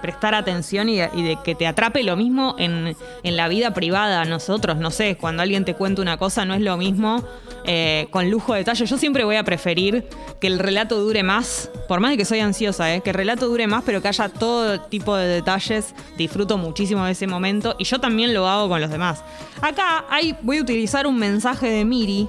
prestar 0.00 0.34
atención 0.34 0.88
y 0.88 0.96
de, 0.96 1.38
que 1.44 1.54
te 1.54 1.66
atrape 1.66 2.02
lo 2.02 2.16
mismo 2.16 2.56
en, 2.58 2.96
en 3.22 3.36
la 3.36 3.48
vida 3.48 3.72
privada. 3.74 4.24
Nosotros, 4.24 4.76
no 4.76 4.90
sé, 4.90 5.16
cuando 5.16 5.42
alguien 5.42 5.64
te 5.64 5.74
cuenta 5.74 6.02
una 6.02 6.16
cosa 6.16 6.44
no 6.44 6.54
es 6.54 6.60
lo 6.60 6.76
mismo 6.76 7.22
eh, 7.66 8.08
con 8.10 8.30
lujo 8.30 8.52
de 8.52 8.58
detalle. 8.58 8.84
Yo 8.84 8.98
siempre 8.98 9.24
voy 9.24 9.36
a 9.36 9.44
preferir 9.44 10.06
que 10.40 10.46
el 10.46 10.58
relato 10.58 11.00
dure 11.00 11.22
más, 11.22 11.70
por 11.88 12.00
más 12.00 12.10
de 12.10 12.18
que 12.18 12.26
soy 12.26 12.40
ansiosa, 12.40 12.94
eh, 12.94 13.00
que 13.00 13.10
el 13.10 13.16
relato 13.16 13.48
dure 13.48 13.66
más, 13.66 13.82
pero 13.84 14.02
que 14.02 14.08
haya 14.08 14.28
todo 14.28 14.80
tipo 14.82 15.16
de 15.16 15.26
detalles. 15.26 15.94
Disfruto 16.18 16.58
muchísimo 16.58 17.04
de 17.06 17.12
ese 17.12 17.26
momento 17.26 17.74
y 17.78 17.84
yo 17.84 17.98
también 18.00 18.34
lo 18.34 18.46
hago 18.48 18.68
con 18.68 18.80
los 18.80 18.90
demás. 18.90 19.24
Acá 19.62 20.04
voy 20.42 20.58
a 20.58 20.62
utilizar 20.62 21.06
un 21.06 21.18
mensaje 21.18 21.70
de 21.70 21.84
Miri 21.84 22.28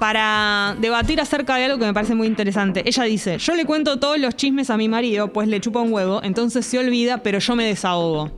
para 0.00 0.76
debatir 0.80 1.20
acerca 1.20 1.56
de 1.56 1.66
algo 1.66 1.78
que 1.78 1.84
me 1.84 1.92
parece 1.92 2.14
muy 2.14 2.26
interesante. 2.26 2.82
Ella 2.86 3.04
dice, 3.04 3.36
yo 3.36 3.54
le 3.54 3.66
cuento 3.66 3.98
todos 3.98 4.18
los 4.18 4.34
chismes 4.34 4.70
a 4.70 4.78
mi 4.78 4.88
marido, 4.88 5.30
pues 5.30 5.46
le 5.46 5.60
chupa 5.60 5.80
un 5.80 5.92
huevo, 5.92 6.20
entonces 6.24 6.64
se 6.64 6.78
olvida, 6.78 7.18
pero 7.18 7.38
yo 7.38 7.54
me 7.54 7.64
desahogo. 7.66 8.32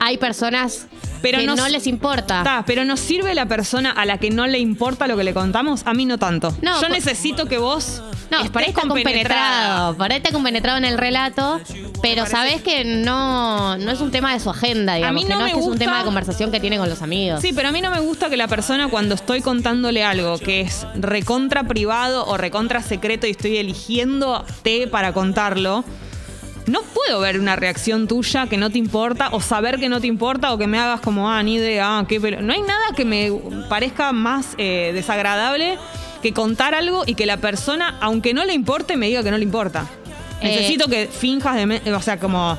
Hay 0.00 0.18
personas 0.18 0.86
Pero 1.22 1.38
que 1.38 1.46
no 1.46 1.68
les 1.68 1.86
importa. 1.86 2.42
Ta, 2.42 2.64
pero 2.66 2.84
¿nos 2.84 2.98
sirve 3.00 3.34
la 3.34 3.46
persona 3.46 3.90
a 3.90 4.04
la 4.06 4.18
que 4.18 4.30
no 4.30 4.46
le 4.46 4.58
importa 4.58 5.06
lo 5.06 5.16
que 5.16 5.24
le 5.24 5.34
contamos? 5.34 5.82
A 5.84 5.92
mí 5.94 6.06
no 6.06 6.18
tanto. 6.18 6.54
No, 6.62 6.80
Yo 6.80 6.88
necesito 6.88 7.46
que 7.46 7.58
vos 7.58 8.02
No, 8.30 8.38
estés 8.38 8.50
por 8.50 8.62
ahí 8.62 8.68
está 8.70 8.80
compenetrado, 8.82 9.96
por 9.96 10.10
ahí 10.10 10.16
está 10.16 10.32
compenetrado 10.32 10.78
en 10.78 10.84
el 10.86 10.96
relato, 10.98 11.60
pero 12.00 12.24
sabés 12.26 12.62
que 12.62 12.84
no, 12.84 13.76
no 13.76 13.90
es 13.90 14.00
un 14.00 14.10
tema 14.10 14.32
de 14.32 14.40
su 14.40 14.48
agenda, 14.50 14.94
digamos, 14.94 15.22
mí 15.22 15.28
que 15.28 15.34
no 15.34 15.40
me 15.40 15.48
es 15.48 15.52
que 15.54 15.58
es 15.60 15.64
un 15.64 15.70
gusta- 15.72 15.84
tema 15.84 15.98
de 15.98 16.04
conversación 16.04 16.50
que 16.50 16.60
tiene 16.60 16.78
con 16.78 16.88
los 16.88 17.02
amigos. 17.02 17.42
Sí, 17.42 17.52
pero 17.54 17.68
a 17.68 17.72
mí 17.72 17.80
no 17.82 17.90
me 17.90 18.00
gusta 18.00 18.30
que 18.30 18.36
la 18.38 18.48
persona 18.48 18.88
cuando 18.88 19.14
estoy 19.14 19.42
contándole 19.42 20.02
algo 20.04 20.38
que 20.38 20.62
es 20.62 20.86
recontra 20.94 21.64
privado 21.64 22.24
o 22.26 22.36
recontra 22.38 22.82
secreto 22.82 23.26
y 23.26 23.30
estoy 23.32 23.58
eligiendo 23.58 24.44
té 24.62 24.86
para 24.86 25.12
contarlo, 25.12 25.84
no 26.66 26.82
puedo 26.82 27.20
ver 27.20 27.40
una 27.40 27.56
reacción 27.56 28.06
tuya 28.06 28.46
que 28.46 28.56
no 28.56 28.70
te 28.70 28.78
importa 28.78 29.28
o 29.32 29.40
saber 29.40 29.78
que 29.78 29.88
no 29.88 30.00
te 30.00 30.06
importa 30.06 30.52
o 30.52 30.58
que 30.58 30.66
me 30.66 30.78
hagas 30.78 31.00
como, 31.00 31.30
ah, 31.30 31.42
ni 31.42 31.54
idea, 31.56 31.98
ah, 31.98 32.04
qué, 32.08 32.20
pero 32.20 32.40
no 32.42 32.52
hay 32.52 32.62
nada 32.62 32.84
que 32.94 33.04
me 33.04 33.32
parezca 33.68 34.12
más 34.12 34.54
eh, 34.58 34.90
desagradable 34.94 35.78
que 36.22 36.32
contar 36.32 36.74
algo 36.74 37.02
y 37.06 37.14
que 37.14 37.26
la 37.26 37.38
persona, 37.38 37.96
aunque 38.00 38.34
no 38.34 38.44
le 38.44 38.52
importe, 38.52 38.96
me 38.96 39.06
diga 39.06 39.22
que 39.22 39.30
no 39.30 39.38
le 39.38 39.44
importa. 39.44 39.86
Eh, 40.42 40.44
Necesito 40.48 40.88
que 40.88 41.06
finjas 41.06 41.56
de, 41.56 41.94
o 41.94 42.00
sea, 42.02 42.18
como 42.20 42.56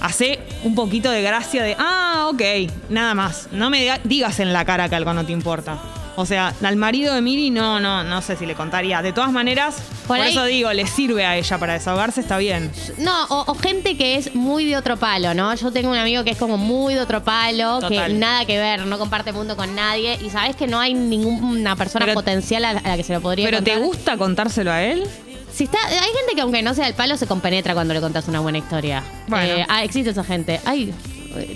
hace 0.00 0.38
un 0.64 0.74
poquito 0.74 1.10
de 1.10 1.22
gracia 1.22 1.62
de, 1.62 1.76
ah, 1.78 2.28
ok, 2.32 2.42
nada 2.90 3.14
más. 3.14 3.48
No 3.52 3.70
me 3.70 3.80
diga- 3.82 4.00
digas 4.04 4.40
en 4.40 4.52
la 4.52 4.64
cara 4.64 4.88
que 4.88 4.96
algo 4.96 5.12
no 5.14 5.24
te 5.24 5.32
importa. 5.32 5.78
O 6.14 6.26
sea, 6.26 6.52
al 6.62 6.76
marido 6.76 7.14
de 7.14 7.22
Miri 7.22 7.48
no, 7.50 7.80
no, 7.80 8.04
no 8.04 8.20
sé 8.20 8.36
si 8.36 8.44
le 8.44 8.54
contaría. 8.54 9.00
De 9.00 9.12
todas 9.12 9.32
maneras, 9.32 9.76
por, 10.06 10.18
Por 10.18 10.20
ahí- 10.26 10.32
eso 10.32 10.44
digo, 10.44 10.72
le 10.72 10.86
sirve 10.86 11.24
a 11.24 11.36
ella 11.36 11.58
para 11.58 11.72
desahogarse, 11.72 12.20
está 12.20 12.36
bien. 12.38 12.70
No, 12.98 13.24
o, 13.30 13.44
o 13.50 13.54
gente 13.54 13.96
que 13.96 14.16
es 14.16 14.34
muy 14.34 14.66
de 14.66 14.76
otro 14.76 14.98
palo, 14.98 15.32
¿no? 15.32 15.54
Yo 15.54 15.72
tengo 15.72 15.90
un 15.90 15.96
amigo 15.96 16.22
que 16.24 16.30
es 16.32 16.38
como 16.38 16.58
muy 16.58 16.94
de 16.94 17.00
otro 17.00 17.22
palo, 17.24 17.80
Total. 17.80 18.08
que 18.08 18.18
nada 18.18 18.44
que 18.44 18.58
ver, 18.58 18.84
no 18.86 18.98
comparte 18.98 19.32
mundo 19.32 19.56
con 19.56 19.74
nadie, 19.74 20.18
y 20.22 20.28
sabes 20.28 20.54
que 20.54 20.66
no 20.66 20.78
hay 20.78 20.92
ninguna 20.94 21.76
persona 21.76 22.04
Pero- 22.04 22.14
potencial 22.14 22.64
a, 22.66 22.70
a 22.70 22.88
la 22.88 22.96
que 22.96 23.04
se 23.04 23.14
lo 23.14 23.20
podría 23.22 23.46
¿Pero 23.46 23.62
te 23.62 23.76
gusta 23.76 24.16
contárselo 24.18 24.70
a 24.70 24.82
él? 24.82 25.04
Si 25.52 25.64
está, 25.64 25.78
hay 25.86 25.98
gente 26.18 26.34
que 26.34 26.40
aunque 26.40 26.62
no 26.62 26.72
sea 26.72 26.86
del 26.86 26.94
palo 26.94 27.14
se 27.18 27.26
compenetra 27.26 27.74
cuando 27.74 27.92
le 27.92 28.00
contás 28.00 28.26
una 28.26 28.40
buena 28.40 28.56
historia. 28.56 29.02
Bueno. 29.28 29.52
Eh, 29.54 29.66
ah, 29.68 29.84
existe 29.84 30.10
esa 30.10 30.24
gente. 30.24 30.58
Ay, 30.64 30.94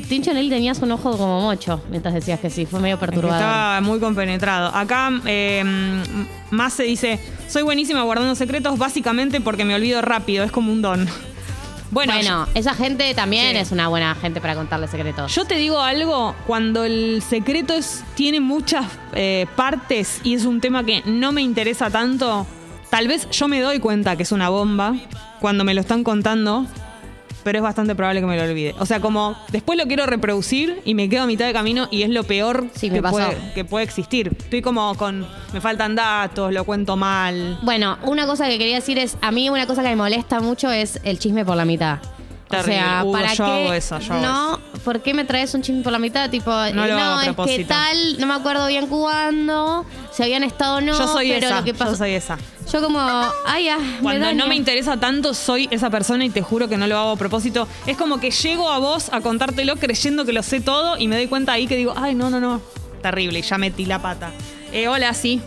Tincho 0.08 0.32
Nelly 0.32 0.48
tenías 0.50 0.78
un 0.80 0.92
ojo 0.92 1.16
como 1.16 1.40
mocho 1.40 1.80
mientras 1.90 2.14
decías 2.14 2.40
que 2.40 2.50
sí, 2.50 2.66
fue 2.66 2.80
medio 2.80 2.98
perturbador. 2.98 3.36
Estaba 3.36 3.80
muy 3.80 3.98
compenetrado. 4.00 4.74
Acá 4.74 5.10
eh, 5.26 5.64
más 6.50 6.72
se 6.72 6.84
dice, 6.84 7.18
soy 7.48 7.62
buenísima 7.62 8.02
guardando 8.02 8.34
secretos 8.34 8.78
básicamente 8.78 9.40
porque 9.40 9.64
me 9.64 9.74
olvido 9.74 10.00
rápido, 10.02 10.44
es 10.44 10.50
como 10.52 10.72
un 10.72 10.82
don. 10.82 11.06
Bueno, 11.92 12.14
Bueno, 12.14 12.48
esa 12.54 12.74
gente 12.74 13.14
también 13.14 13.52
Sí. 13.52 13.58
es 13.58 13.70
una 13.70 13.86
buena 13.86 14.16
gente 14.16 14.40
para 14.40 14.56
contarle 14.56 14.88
secretos. 14.88 15.32
Yo 15.32 15.44
te 15.44 15.54
digo 15.54 15.80
algo, 15.80 16.34
cuando 16.44 16.82
el 16.84 17.22
secreto 17.22 17.74
es, 17.74 18.02
tiene 18.16 18.40
muchas 18.40 18.86
eh, 19.14 19.46
partes 19.54 20.20
y 20.24 20.34
es 20.34 20.44
un 20.46 20.60
tema 20.60 20.82
que 20.82 21.02
no 21.06 21.30
me 21.30 21.42
interesa 21.42 21.88
tanto, 21.88 22.44
tal 22.90 23.06
vez 23.06 23.30
yo 23.30 23.46
me 23.46 23.60
doy 23.60 23.78
cuenta 23.78 24.16
que 24.16 24.24
es 24.24 24.32
una 24.32 24.48
bomba 24.48 24.96
cuando 25.40 25.62
me 25.62 25.74
lo 25.74 25.80
están 25.80 26.02
contando, 26.02 26.66
pero 27.46 27.58
es 27.60 27.62
bastante 27.62 27.94
probable 27.94 28.20
que 28.20 28.26
me 28.26 28.36
lo 28.36 28.42
olvide. 28.42 28.74
O 28.80 28.86
sea, 28.86 28.98
como 28.98 29.36
después 29.52 29.78
lo 29.78 29.86
quiero 29.86 30.04
reproducir 30.04 30.82
y 30.84 30.94
me 30.94 31.08
quedo 31.08 31.22
a 31.22 31.26
mitad 31.26 31.46
de 31.46 31.52
camino 31.52 31.86
y 31.92 32.02
es 32.02 32.10
lo 32.10 32.24
peor 32.24 32.66
Sí, 32.74 32.90
que, 32.90 33.00
puede, 33.00 33.36
que 33.54 33.64
puede 33.64 33.84
existir. 33.84 34.32
Estoy 34.36 34.62
como 34.62 34.96
con, 34.96 35.24
me 35.52 35.60
faltan 35.60 35.94
datos, 35.94 36.52
lo 36.52 36.64
cuento 36.64 36.96
mal. 36.96 37.56
Bueno, 37.62 37.98
una 38.02 38.26
cosa 38.26 38.48
que 38.48 38.58
quería 38.58 38.74
decir 38.74 38.98
es, 38.98 39.16
a 39.20 39.30
mí 39.30 39.48
una 39.48 39.68
cosa 39.68 39.82
que 39.84 39.90
me 39.90 39.94
molesta 39.96 40.40
mucho 40.40 40.72
es 40.72 40.98
el 41.04 41.20
chisme 41.20 41.44
por 41.44 41.56
la 41.56 41.64
mitad. 41.64 41.98
Terrible. 42.48 42.74
O 42.74 42.80
sea, 42.80 43.04
Uh, 43.04 43.12
¿para 43.12 43.34
yo 43.34 43.44
qué? 43.44 43.50
hago 43.52 43.72
eso, 43.74 43.98
yo 44.00 44.14
hago 44.14 44.22
no, 44.26 44.60
¿por 44.86 45.02
qué 45.02 45.14
me 45.14 45.24
traes 45.24 45.52
un 45.52 45.62
chisme 45.62 45.82
por 45.82 45.90
la 45.90 45.98
mitad? 45.98 46.30
Tipo, 46.30 46.48
No 46.72 46.86
lo 46.86 46.96
a 46.96 47.24
es 47.26 47.56
que 47.56 47.64
tal, 47.64 48.20
no 48.20 48.28
me 48.28 48.34
acuerdo 48.34 48.68
bien 48.68 48.86
cuándo, 48.86 49.84
si 50.12 50.22
habían 50.22 50.44
estado 50.44 50.76
o 50.76 50.80
no, 50.80 50.96
yo 50.96 51.08
soy 51.08 51.30
pero 51.30 51.48
esa, 51.48 51.58
lo 51.58 51.64
que 51.64 51.74
pasó. 51.74 51.90
yo 51.90 51.96
soy 51.96 52.12
esa. 52.12 52.38
Yo 52.72 52.80
como, 52.80 53.00
ay, 53.46 53.68
ah, 53.68 53.78
Cuando 54.00 54.32
no 54.32 54.46
me 54.46 54.54
interesa 54.54 54.96
tanto, 54.96 55.34
soy 55.34 55.66
esa 55.72 55.90
persona 55.90 56.24
y 56.24 56.30
te 56.30 56.40
juro 56.40 56.68
que 56.68 56.76
no 56.76 56.86
lo 56.86 56.96
hago 56.98 57.10
a 57.10 57.16
propósito. 57.16 57.66
Es 57.88 57.96
como 57.96 58.20
que 58.20 58.30
llego 58.30 58.70
a 58.70 58.78
vos 58.78 59.08
a 59.12 59.20
contártelo 59.20 59.74
creyendo 59.74 60.24
que 60.24 60.32
lo 60.32 60.44
sé 60.44 60.60
todo 60.60 60.96
y 60.96 61.08
me 61.08 61.16
doy 61.16 61.26
cuenta 61.26 61.54
ahí 61.54 61.66
que 61.66 61.74
digo, 61.74 61.92
ay, 61.96 62.14
no, 62.14 62.30
no, 62.30 62.38
no. 62.38 62.60
Terrible, 63.02 63.40
y 63.40 63.42
ya 63.42 63.58
metí 63.58 63.86
la 63.86 64.00
pata. 64.00 64.30
Eh, 64.72 64.86
hola, 64.86 65.14
sí. 65.14 65.40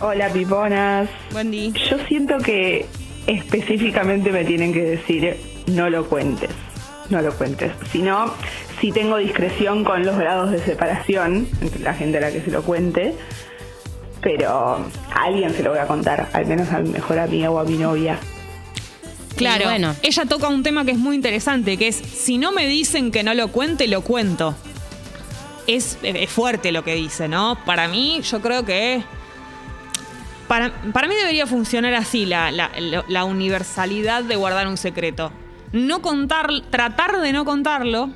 Hola, 0.00 0.28
piponas. 0.28 1.08
Buen 1.30 1.52
día. 1.52 1.70
Yo 1.88 1.98
siento 2.08 2.36
que 2.38 2.86
específicamente 3.28 4.32
me 4.32 4.44
tienen 4.44 4.72
que 4.72 4.82
decir 4.82 5.36
no 5.68 5.88
lo 5.88 6.08
cuentes. 6.08 6.50
No 7.10 7.20
lo 7.20 7.32
cuentes. 7.34 7.72
Si 7.90 7.98
no, 8.02 8.32
si 8.80 8.92
tengo 8.92 9.16
discreción 9.16 9.84
con 9.84 10.04
los 10.06 10.16
grados 10.16 10.50
de 10.52 10.60
separación 10.60 11.48
entre 11.60 11.80
la 11.80 11.92
gente 11.94 12.18
a 12.18 12.20
la 12.22 12.30
que 12.32 12.40
se 12.40 12.50
lo 12.50 12.62
cuente, 12.62 13.14
pero 14.22 14.48
a 15.12 15.22
alguien 15.24 15.52
se 15.52 15.62
lo 15.62 15.70
voy 15.70 15.80
a 15.80 15.86
contar, 15.86 16.28
al 16.32 16.46
menos 16.46 16.70
a 16.72 16.78
mi 16.78 16.90
mejor 16.90 17.18
amiga 17.18 17.50
o 17.50 17.58
a 17.58 17.64
mi 17.64 17.76
novia. 17.76 18.18
Claro, 19.36 19.64
bueno. 19.64 19.94
ella 20.02 20.24
toca 20.26 20.48
un 20.48 20.62
tema 20.62 20.84
que 20.84 20.90
es 20.92 20.98
muy 20.98 21.16
interesante, 21.16 21.76
que 21.76 21.88
es, 21.88 21.96
si 21.96 22.38
no 22.38 22.52
me 22.52 22.66
dicen 22.66 23.10
que 23.10 23.22
no 23.22 23.34
lo 23.34 23.48
cuente, 23.48 23.88
lo 23.88 24.02
cuento. 24.02 24.54
Es, 25.66 25.98
es 26.02 26.30
fuerte 26.30 26.72
lo 26.72 26.84
que 26.84 26.94
dice, 26.94 27.26
¿no? 27.28 27.58
Para 27.64 27.88
mí, 27.88 28.20
yo 28.22 28.40
creo 28.40 28.64
que... 28.64 29.02
Para, 30.46 30.72
para 30.92 31.06
mí 31.08 31.14
debería 31.14 31.46
funcionar 31.46 31.94
así 31.94 32.26
la- 32.26 32.50
la 32.50 33.24
universalidad 33.24 34.22
de 34.24 34.36
guardar 34.36 34.66
un 34.68 34.76
secreto. 34.76 35.32
No 35.72 36.02
contar, 36.02 36.48
tratar 36.70 37.20
de 37.20 37.32
no 37.32 37.44
contarlo. 37.44 38.10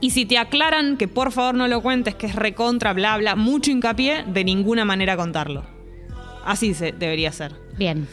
Y 0.00 0.10
si 0.10 0.24
te 0.24 0.38
aclaran 0.38 0.96
que 0.96 1.08
por 1.08 1.32
favor 1.32 1.54
no 1.54 1.68
lo 1.68 1.82
cuentes, 1.82 2.14
que 2.14 2.26
es 2.26 2.34
recontra, 2.34 2.92
bla, 2.92 3.16
bla, 3.18 3.36
mucho 3.36 3.70
hincapié, 3.70 4.24
de 4.26 4.44
ninguna 4.44 4.84
manera 4.84 5.16
contarlo. 5.16 5.64
Así 6.44 6.72
se, 6.72 6.92
debería 6.92 7.32
ser. 7.32 7.52
Bien. 7.76 8.08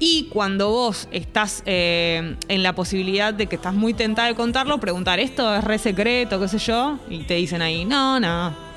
Y 0.00 0.28
cuando 0.32 0.70
vos 0.70 1.08
estás 1.12 1.62
eh, 1.66 2.36
en 2.48 2.62
la 2.62 2.74
posibilidad 2.74 3.34
de 3.34 3.46
que 3.46 3.56
estás 3.56 3.74
muy 3.74 3.94
tentada 3.94 4.28
de 4.28 4.34
contarlo, 4.34 4.78
preguntar, 4.78 5.20
¿esto 5.20 5.54
es 5.54 5.62
re 5.62 5.78
secreto, 5.78 6.40
qué 6.40 6.48
sé 6.48 6.58
yo? 6.58 6.98
Y 7.08 7.24
te 7.24 7.34
dicen 7.34 7.60
ahí, 7.62 7.84
no, 7.84 8.18
no. 8.18 8.69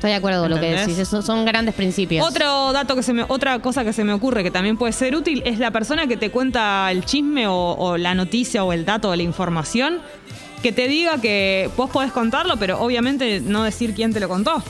Estoy 0.00 0.12
de 0.12 0.16
acuerdo 0.16 0.40
con 0.40 0.50
lo 0.50 0.58
que 0.58 0.74
decís, 0.74 0.96
eso 0.96 1.20
son 1.20 1.44
grandes 1.44 1.74
principios. 1.74 2.26
Otro 2.26 2.72
dato 2.72 2.96
que 2.96 3.02
se 3.02 3.12
me, 3.12 3.22
otra 3.28 3.58
cosa 3.58 3.84
que 3.84 3.92
se 3.92 4.02
me 4.02 4.14
ocurre 4.14 4.42
que 4.42 4.50
también 4.50 4.78
puede 4.78 4.94
ser 4.94 5.14
útil 5.14 5.42
es 5.44 5.58
la 5.58 5.72
persona 5.72 6.06
que 6.06 6.16
te 6.16 6.30
cuenta 6.30 6.90
el 6.90 7.04
chisme 7.04 7.46
o, 7.46 7.72
o 7.72 7.98
la 7.98 8.14
noticia 8.14 8.64
o 8.64 8.72
el 8.72 8.86
dato 8.86 9.10
o 9.10 9.14
la 9.14 9.22
información, 9.22 9.98
que 10.62 10.72
te 10.72 10.88
diga 10.88 11.20
que 11.20 11.68
vos 11.76 11.90
podés 11.90 12.12
contarlo, 12.12 12.56
pero 12.56 12.80
obviamente 12.80 13.40
no 13.40 13.62
decir 13.62 13.92
quién 13.92 14.14
te 14.14 14.20
lo 14.20 14.28
contó. 14.30 14.62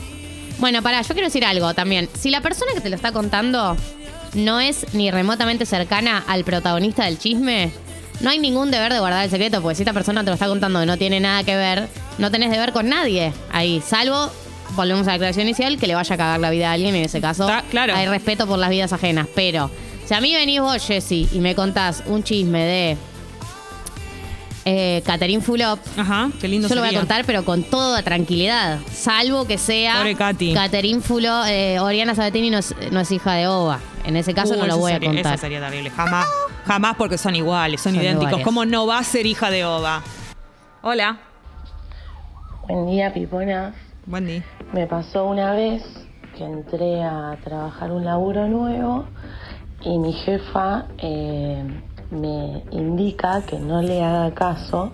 Bueno, 0.59 0.83
pará, 0.83 1.01
yo 1.03 1.15
quiero 1.15 1.29
decir 1.29 1.45
algo 1.45 1.75
también. 1.75 2.09
Si 2.19 2.31
la 2.31 2.41
persona 2.41 2.73
que 2.75 2.81
te 2.81 2.91
lo 2.91 2.97
está 2.97 3.13
contando 3.13 3.77
no 4.35 4.59
es 4.59 4.93
ni 4.95 5.13
remotamente 5.13 5.65
cercana 5.65 6.25
al 6.27 6.43
protagonista 6.43 7.05
del 7.05 7.21
chisme, 7.21 7.71
no 8.21 8.31
hay 8.31 8.41
ningún 8.41 8.71
deber 8.71 8.93
de 8.93 8.99
guardar 8.99 9.25
el 9.25 9.31
secreto, 9.31 9.63
porque 9.63 9.77
si 9.77 9.83
esta 9.83 9.93
persona 9.93 10.23
te 10.23 10.27
lo 10.27 10.35
está 10.35 10.49
contando 10.49 10.83
y 10.83 10.87
no 10.87 10.97
tiene 10.97 11.21
nada 11.21 11.45
que 11.45 11.55
ver, 11.55 11.89
no 12.19 12.33
tenés 12.33 12.51
deber 12.51 12.73
con 12.73 12.89
nadie 12.89 13.33
ahí, 13.53 13.81
salvo, 13.81 14.31
volvemos 14.77 15.03
a 15.03 15.07
la 15.07 15.13
declaración 15.15 15.47
inicial, 15.47 15.79
que 15.79 15.87
le 15.87 15.95
vaya 15.95 16.15
a 16.15 16.19
cagar 16.19 16.41
la 16.41 16.51
vida 16.51 16.71
a 16.71 16.73
alguien, 16.75 16.95
en 16.95 17.05
ese 17.05 17.21
caso 17.21 17.45
Está 17.49 17.63
claro. 17.71 17.95
hay 17.95 18.07
respeto 18.07 18.47
por 18.47 18.59
las 18.59 18.71
vidas 18.71 18.93
ajenas. 18.93 19.27
Pero 19.35 19.71
si 20.07 20.15
a 20.15 20.21
mí 20.21 20.35
venís 20.35 20.61
vos, 20.61 20.85
Jessy, 20.87 21.29
y 21.33 21.39
me 21.41 21.55
contás 21.55 22.03
un 22.07 22.23
chisme 22.23 22.65
de 22.65 22.97
eh, 24.67 25.03
Catherine 25.07 25.43
Fulop, 25.43 25.79
Ajá, 25.97 26.31
qué 26.41 26.47
lindo 26.47 26.69
yo 26.69 26.75
lo 26.75 26.83
voy 26.83 26.95
a 26.95 26.99
contar, 26.99 27.25
pero 27.25 27.45
con 27.45 27.63
toda 27.63 28.03
tranquilidad. 28.03 28.79
Salvo 28.93 29.47
que 29.47 29.57
sea. 29.59 29.97
Pobre 29.97 30.15
Katy. 30.15 30.53
Catherine 30.55 31.01
Fulo. 31.01 31.45
eh, 31.47 31.81
Oriana 31.81 32.15
Sabatini 32.15 32.51
no 32.51 32.59
es, 32.59 32.75
no 32.91 33.01
es 33.01 33.11
hija 33.11 33.33
de 33.35 33.47
Ova. 33.47 33.81
En 34.05 34.17
ese 34.17 34.35
caso 34.35 34.55
Uh, 34.55 34.59
no 34.59 34.67
lo 34.67 34.77
voy 34.79 34.93
sería- 34.93 35.11
a 35.11 35.13
contar. 35.15 35.35
Eso 35.35 35.41
sería 35.41 35.61
terrible. 35.61 35.91
Jamás, 35.91 36.27
jamás 36.67 36.95
porque 36.97 37.17
son 37.19 37.35
iguales, 37.37 37.81
son, 37.81 37.95
Son 37.95 38.03
idénticos. 38.03 38.29
iguales. 38.29 38.45
¿Cómo 38.45 38.65
no 38.67 38.87
va 38.87 38.99
a 38.99 39.05
ser 39.05 39.27
hija 39.27 39.51
de 39.51 39.65
Ova? 39.65 40.03
Hola. 40.83 41.19
Buen 42.69 42.87
día, 42.91 43.13
Pipona. 43.13 43.75
Buen. 44.07 44.43
Me 44.73 44.87
pasó 44.87 45.27
una 45.27 45.53
vez 45.53 45.83
que 46.37 46.45
entré 46.45 47.03
a 47.03 47.37
trabajar 47.45 47.93
un 47.93 48.05
laburo 48.05 48.49
nuevo 48.49 49.05
y 49.83 49.99
mi 49.99 50.13
jefa 50.13 50.87
eh, 50.99 51.63
me 52.11 52.63
indica 52.71 53.43
que 53.43 53.59
no 53.59 53.83
le 53.83 54.03
haga 54.03 54.33
caso 54.35 54.91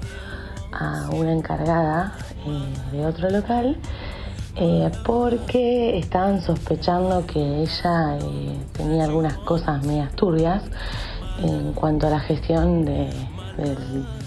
a 0.72 1.08
una 1.12 1.32
encargada 1.32 2.14
eh, 2.46 2.96
de 2.96 3.06
otro 3.06 3.30
local 3.30 3.76
eh, 4.56 4.90
porque 5.04 5.98
estaban 5.98 6.40
sospechando 6.42 7.26
que 7.26 7.62
ella 7.62 8.18
tenía 8.72 9.04
algunas 9.04 9.36
cosas 9.38 9.84
medias 9.84 10.12
turbias 10.12 10.62
en 11.42 11.72
cuanto 11.74 12.06
a 12.06 12.10
la 12.10 12.20
gestión 12.20 12.84
de- 12.84 13.10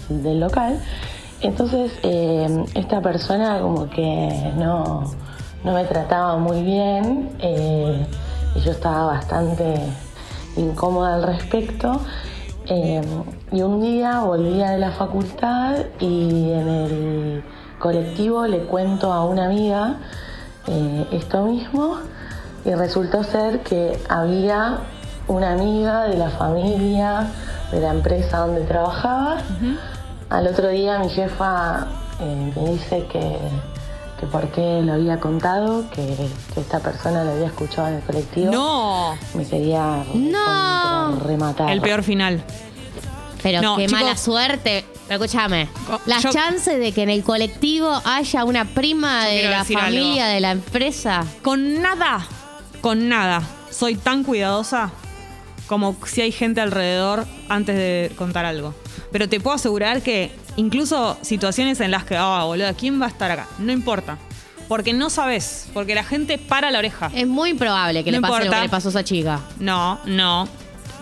del 0.08 0.40
local. 0.40 0.80
Entonces, 1.42 1.92
eh, 2.02 2.64
esta 2.74 3.00
persona 3.00 3.60
como 3.60 3.88
que 3.88 4.52
no, 4.56 5.04
no 5.64 5.72
me 5.72 5.84
trataba 5.84 6.36
muy 6.36 6.62
bien 6.62 7.30
eh, 7.38 8.06
y 8.54 8.60
yo 8.60 8.72
estaba 8.72 9.06
bastante 9.06 9.80
incómoda 10.56 11.14
al 11.14 11.22
respecto. 11.22 12.00
Eh, 12.66 13.00
y 13.52 13.62
un 13.62 13.80
día 13.80 14.20
volvía 14.20 14.70
de 14.70 14.78
la 14.78 14.92
facultad 14.92 15.76
y 15.98 16.52
en 16.52 16.68
el 16.68 17.44
colectivo 17.78 18.46
le 18.46 18.60
cuento 18.60 19.12
a 19.12 19.24
una 19.24 19.46
amiga 19.46 19.96
eh, 20.68 21.06
esto 21.10 21.46
mismo 21.46 21.96
y 22.64 22.74
resultó 22.74 23.24
ser 23.24 23.60
que 23.60 23.98
había 24.08 24.80
una 25.26 25.52
amiga 25.52 26.04
de 26.04 26.16
la 26.16 26.30
familia, 26.30 27.26
de 27.72 27.80
la 27.80 27.90
empresa 27.90 28.38
donde 28.38 28.62
trabajaba. 28.62 29.38
Al 30.30 30.46
otro 30.46 30.68
día 30.68 30.98
mi 30.98 31.08
jefa 31.10 31.86
eh, 32.20 32.52
me 32.56 32.70
dice 32.72 33.04
que, 33.12 33.36
que 34.20 34.26
por 34.26 34.48
qué 34.52 34.80
lo 34.82 34.92
había 34.94 35.18
contado, 35.18 35.84
que, 35.90 36.16
que 36.54 36.60
esta 36.60 36.78
persona 36.80 37.24
lo 37.24 37.32
había 37.32 37.46
escuchado 37.46 37.88
en 37.88 37.94
el 37.94 38.02
colectivo. 38.02 38.52
No. 38.52 39.16
Me 39.34 39.44
quería 39.46 40.04
No. 40.14 41.18
rematar. 41.24 41.70
El 41.70 41.80
peor 41.80 42.02
final. 42.02 42.42
Pero 43.42 43.60
No, 43.62 43.76
qué 43.76 43.86
chicos. 43.86 44.00
mala 44.00 44.16
suerte. 44.16 44.84
Pero 45.08 45.24
escúchame, 45.24 45.68
Co- 45.88 46.00
las 46.06 46.22
yo- 46.22 46.30
chances 46.30 46.78
de 46.78 46.92
que 46.92 47.02
en 47.02 47.10
el 47.10 47.24
colectivo 47.24 48.00
haya 48.04 48.44
una 48.44 48.64
prima 48.66 49.24
de 49.26 49.48
la 49.48 49.64
familia 49.64 50.24
algo. 50.26 50.34
de 50.34 50.40
la 50.40 50.50
empresa. 50.52 51.24
Con 51.42 51.82
nada, 51.82 52.24
con 52.80 53.08
nada, 53.08 53.42
soy 53.70 53.96
tan 53.96 54.22
cuidadosa 54.22 54.92
como 55.66 55.96
si 56.06 56.20
hay 56.20 56.30
gente 56.30 56.60
alrededor 56.60 57.26
antes 57.48 57.74
de 57.76 58.12
contar 58.16 58.44
algo. 58.44 58.72
Pero 59.12 59.28
te 59.28 59.40
puedo 59.40 59.56
asegurar 59.56 60.02
que 60.02 60.30
incluso 60.56 61.18
situaciones 61.22 61.80
en 61.80 61.90
las 61.90 62.04
que, 62.04 62.16
ah, 62.16 62.44
boludo, 62.44 62.68
¿quién 62.78 63.00
va 63.00 63.06
a 63.06 63.08
estar 63.08 63.30
acá? 63.30 63.46
No 63.58 63.72
importa. 63.72 64.18
Porque 64.68 64.92
no 64.92 65.10
sabes, 65.10 65.68
porque 65.74 65.96
la 65.96 66.04
gente 66.04 66.38
para 66.38 66.70
la 66.70 66.78
oreja. 66.78 67.10
Es 67.14 67.26
muy 67.26 67.50
improbable 67.50 68.04
que 68.04 68.12
No 68.12 68.18
le 68.18 68.20
pase 68.20 68.32
lo 68.32 68.38
importa. 68.44 68.56
que 68.60 68.66
le 68.66 68.68
pasó 68.70 68.88
a 68.88 68.90
esa 68.90 69.04
chica. 69.04 69.40
No, 69.58 69.98
no. 70.04 70.48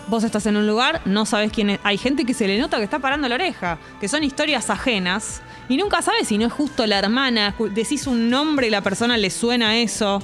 Vos 0.07 0.23
estás 0.23 0.47
en 0.47 0.57
un 0.57 0.65
lugar, 0.65 1.01
no 1.05 1.27
sabes 1.27 1.51
quién 1.51 1.69
es. 1.69 1.79
Hay 1.83 1.99
gente 1.99 2.25
que 2.25 2.33
se 2.33 2.47
le 2.47 2.57
nota 2.57 2.77
que 2.77 2.83
está 2.83 2.97
parando 2.97 3.29
la 3.29 3.35
oreja, 3.35 3.77
que 4.01 4.07
son 4.07 4.23
historias 4.23 4.71
ajenas. 4.71 5.43
Y 5.69 5.77
nunca 5.77 6.01
sabes 6.01 6.27
si 6.27 6.39
no 6.39 6.47
es 6.47 6.53
justo 6.53 6.87
la 6.87 6.97
hermana. 6.97 7.53
Decís 7.75 8.07
un 8.07 8.27
nombre 8.31 8.65
y 8.65 8.69
la 8.71 8.81
persona 8.81 9.17
le 9.17 9.29
suena 9.29 9.77
eso 9.77 10.19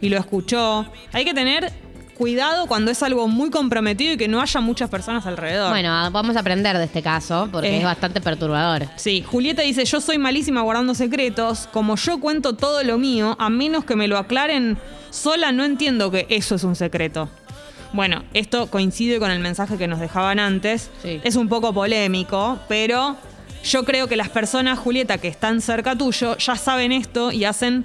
y 0.00 0.08
lo 0.08 0.18
escuchó. 0.18 0.84
Hay 1.12 1.24
que 1.24 1.34
tener 1.34 1.72
cuidado 2.18 2.66
cuando 2.66 2.90
es 2.90 3.02
algo 3.02 3.28
muy 3.28 3.48
comprometido 3.50 4.12
y 4.12 4.16
que 4.18 4.28
no 4.28 4.40
haya 4.42 4.60
muchas 4.60 4.90
personas 4.90 5.24
alrededor. 5.24 5.70
Bueno, 5.70 6.10
vamos 6.10 6.36
a 6.36 6.40
aprender 6.40 6.76
de 6.76 6.84
este 6.84 7.00
caso 7.02 7.48
porque 7.50 7.68
Eh. 7.68 7.78
es 7.78 7.84
bastante 7.84 8.20
perturbador. 8.20 8.86
Sí, 8.96 9.22
Julieta 9.26 9.62
dice, 9.62 9.84
yo 9.84 10.00
soy 10.00 10.18
malísima 10.18 10.60
guardando 10.62 10.94
secretos, 10.94 11.68
como 11.72 11.96
yo 11.96 12.20
cuento 12.20 12.54
todo 12.54 12.82
lo 12.82 12.98
mío, 12.98 13.36
a 13.38 13.48
menos 13.48 13.84
que 13.84 13.96
me 13.96 14.08
lo 14.08 14.18
aclaren 14.18 14.76
sola, 15.10 15.52
no 15.52 15.64
entiendo 15.64 16.10
que 16.10 16.26
eso 16.28 16.56
es 16.56 16.64
un 16.64 16.76
secreto. 16.76 17.30
Bueno, 17.94 18.24
esto 18.34 18.66
coincide 18.66 19.18
con 19.18 19.30
el 19.30 19.38
mensaje 19.40 19.78
que 19.78 19.86
nos 19.86 19.98
dejaban 20.00 20.38
antes. 20.38 20.90
Sí. 21.02 21.20
Es 21.24 21.36
un 21.36 21.48
poco 21.48 21.72
polémico, 21.72 22.58
pero 22.68 23.16
yo 23.64 23.84
creo 23.84 24.08
que 24.08 24.16
las 24.16 24.28
personas, 24.28 24.78
Julieta, 24.78 25.16
que 25.18 25.28
están 25.28 25.60
cerca 25.62 25.96
tuyo, 25.96 26.36
ya 26.36 26.56
saben 26.56 26.92
esto 26.92 27.32
y 27.32 27.44
hacen 27.44 27.84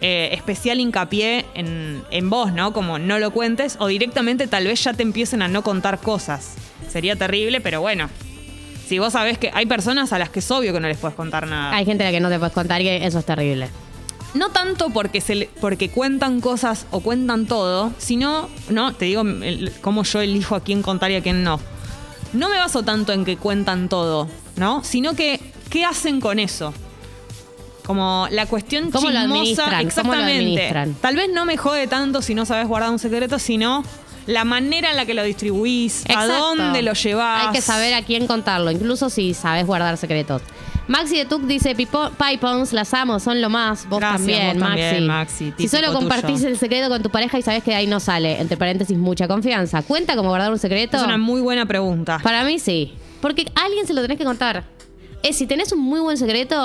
eh, 0.00 0.30
especial 0.32 0.80
hincapié 0.80 1.44
en, 1.54 2.02
en 2.10 2.30
vos, 2.30 2.52
¿no? 2.52 2.72
Como 2.72 2.98
no 2.98 3.18
lo 3.18 3.30
cuentes 3.32 3.76
o 3.78 3.86
directamente 3.86 4.46
tal 4.46 4.64
vez 4.66 4.82
ya 4.84 4.92
te 4.94 5.02
empiecen 5.02 5.42
a 5.42 5.48
no 5.48 5.62
contar 5.62 6.00
cosas. 6.00 6.54
Sería 6.88 7.16
terrible, 7.16 7.60
pero 7.60 7.80
bueno. 7.80 8.08
Si 8.88 8.98
vos 8.98 9.12
sabés 9.12 9.38
que 9.38 9.50
hay 9.54 9.66
personas 9.66 10.12
a 10.12 10.18
las 10.18 10.30
que 10.30 10.40
es 10.40 10.50
obvio 10.50 10.72
que 10.72 10.80
no 10.80 10.88
les 10.88 10.98
puedes 10.98 11.14
contar 11.16 11.46
nada. 11.46 11.76
Hay 11.76 11.84
gente 11.84 12.02
a 12.02 12.06
la 12.06 12.12
que 12.12 12.20
no 12.20 12.28
te 12.28 12.38
puedes 12.38 12.52
contar 12.54 12.80
y 12.82 12.88
eso 12.88 13.20
es 13.20 13.24
terrible. 13.24 13.68
No 14.34 14.48
tanto 14.50 14.90
porque, 14.90 15.20
se 15.20 15.48
porque 15.60 15.90
cuentan 15.90 16.40
cosas 16.40 16.86
o 16.90 17.00
cuentan 17.00 17.46
todo, 17.46 17.92
sino, 17.98 18.48
no, 18.68 18.92
te 18.94 19.04
digo 19.04 19.22
el- 19.22 19.72
cómo 19.80 20.02
yo 20.04 20.20
elijo 20.20 20.56
a 20.56 20.60
quién 20.60 20.82
contar 20.82 21.10
y 21.10 21.16
a 21.16 21.22
quién 21.22 21.44
no. 21.44 21.60
No 22.32 22.48
me 22.48 22.56
baso 22.58 22.82
tanto 22.84 23.12
en 23.12 23.24
que 23.24 23.36
cuentan 23.36 23.88
todo, 23.88 24.28
¿no? 24.56 24.82
Sino 24.84 25.14
que, 25.14 25.40
¿qué 25.68 25.84
hacen 25.84 26.20
con 26.20 26.38
eso? 26.38 26.72
Como 27.90 28.28
la 28.30 28.46
cuestión 28.46 28.90
¿Cómo 28.92 29.10
lo 29.10 29.20
chismosa, 29.20 29.34
administran? 29.34 29.66
¿Cómo 29.66 29.80
lo 29.82 29.88
exactamente. 29.88 30.32
administran? 30.38 30.94
Tal 31.00 31.16
vez 31.16 31.28
no 31.32 31.44
me 31.44 31.56
jode 31.56 31.86
tanto 31.88 32.22
si 32.22 32.34
no 32.36 32.46
sabes 32.46 32.68
guardar 32.68 32.90
un 32.90 32.98
secreto, 33.00 33.38
sino 33.40 33.82
la 34.26 34.44
manera 34.44 34.90
en 34.90 34.96
la 34.96 35.06
que 35.06 35.14
lo 35.14 35.24
distribuís, 35.24 36.04
a 36.14 36.26
dónde 36.26 36.82
lo 36.82 36.92
llevás. 36.92 37.46
Hay 37.46 37.52
que 37.52 37.60
saber 37.60 37.94
a 37.94 38.02
quién 38.02 38.26
contarlo, 38.28 38.70
incluso 38.70 39.10
si 39.10 39.34
sabes 39.34 39.66
guardar 39.66 39.96
secretos. 39.96 40.42
Maxi 40.86 41.16
de 41.18 41.24
Tuc 41.24 41.42
dice, 41.42 41.74
"Pipo- 41.76 42.10
Pipons, 42.10 42.72
las 42.72 42.94
amo, 42.94 43.18
son 43.20 43.40
lo 43.40 43.48
más. 43.48 43.88
Vos 43.88 44.00
Gracias, 44.00 44.18
también, 44.18 44.46
vos 44.48 44.56
Maxi. 44.68 44.80
también, 44.82 45.06
Maxi, 45.06 45.52
si 45.58 45.68
solo 45.68 45.92
compartís 45.92 46.36
tuyo. 46.36 46.48
el 46.48 46.58
secreto 46.58 46.88
con 46.88 47.02
tu 47.02 47.10
pareja 47.10 47.38
y 47.38 47.42
sabes 47.42 47.62
que 47.62 47.70
de 47.72 47.76
ahí 47.76 47.86
no 47.86 48.00
sale, 48.00 48.40
entre 48.40 48.56
paréntesis, 48.56 48.96
mucha 48.98 49.26
confianza. 49.28 49.82
¿Cuenta 49.82 50.16
como 50.16 50.28
guardar 50.30 50.50
un 50.52 50.58
secreto? 50.58 50.96
Es 50.96 51.02
una 51.02 51.18
muy 51.18 51.40
buena 51.40 51.66
pregunta. 51.66 52.18
Para 52.22 52.44
mí 52.44 52.58
sí. 52.58 52.92
Porque 53.20 53.46
a 53.54 53.64
alguien 53.66 53.86
se 53.86 53.94
lo 53.94 54.02
tenés 54.02 54.18
que 54.18 54.24
contar. 54.24 54.64
Es, 55.22 55.36
si 55.36 55.46
tenés 55.46 55.70
un 55.72 55.80
muy 55.80 56.00
buen 56.00 56.16
secreto, 56.16 56.56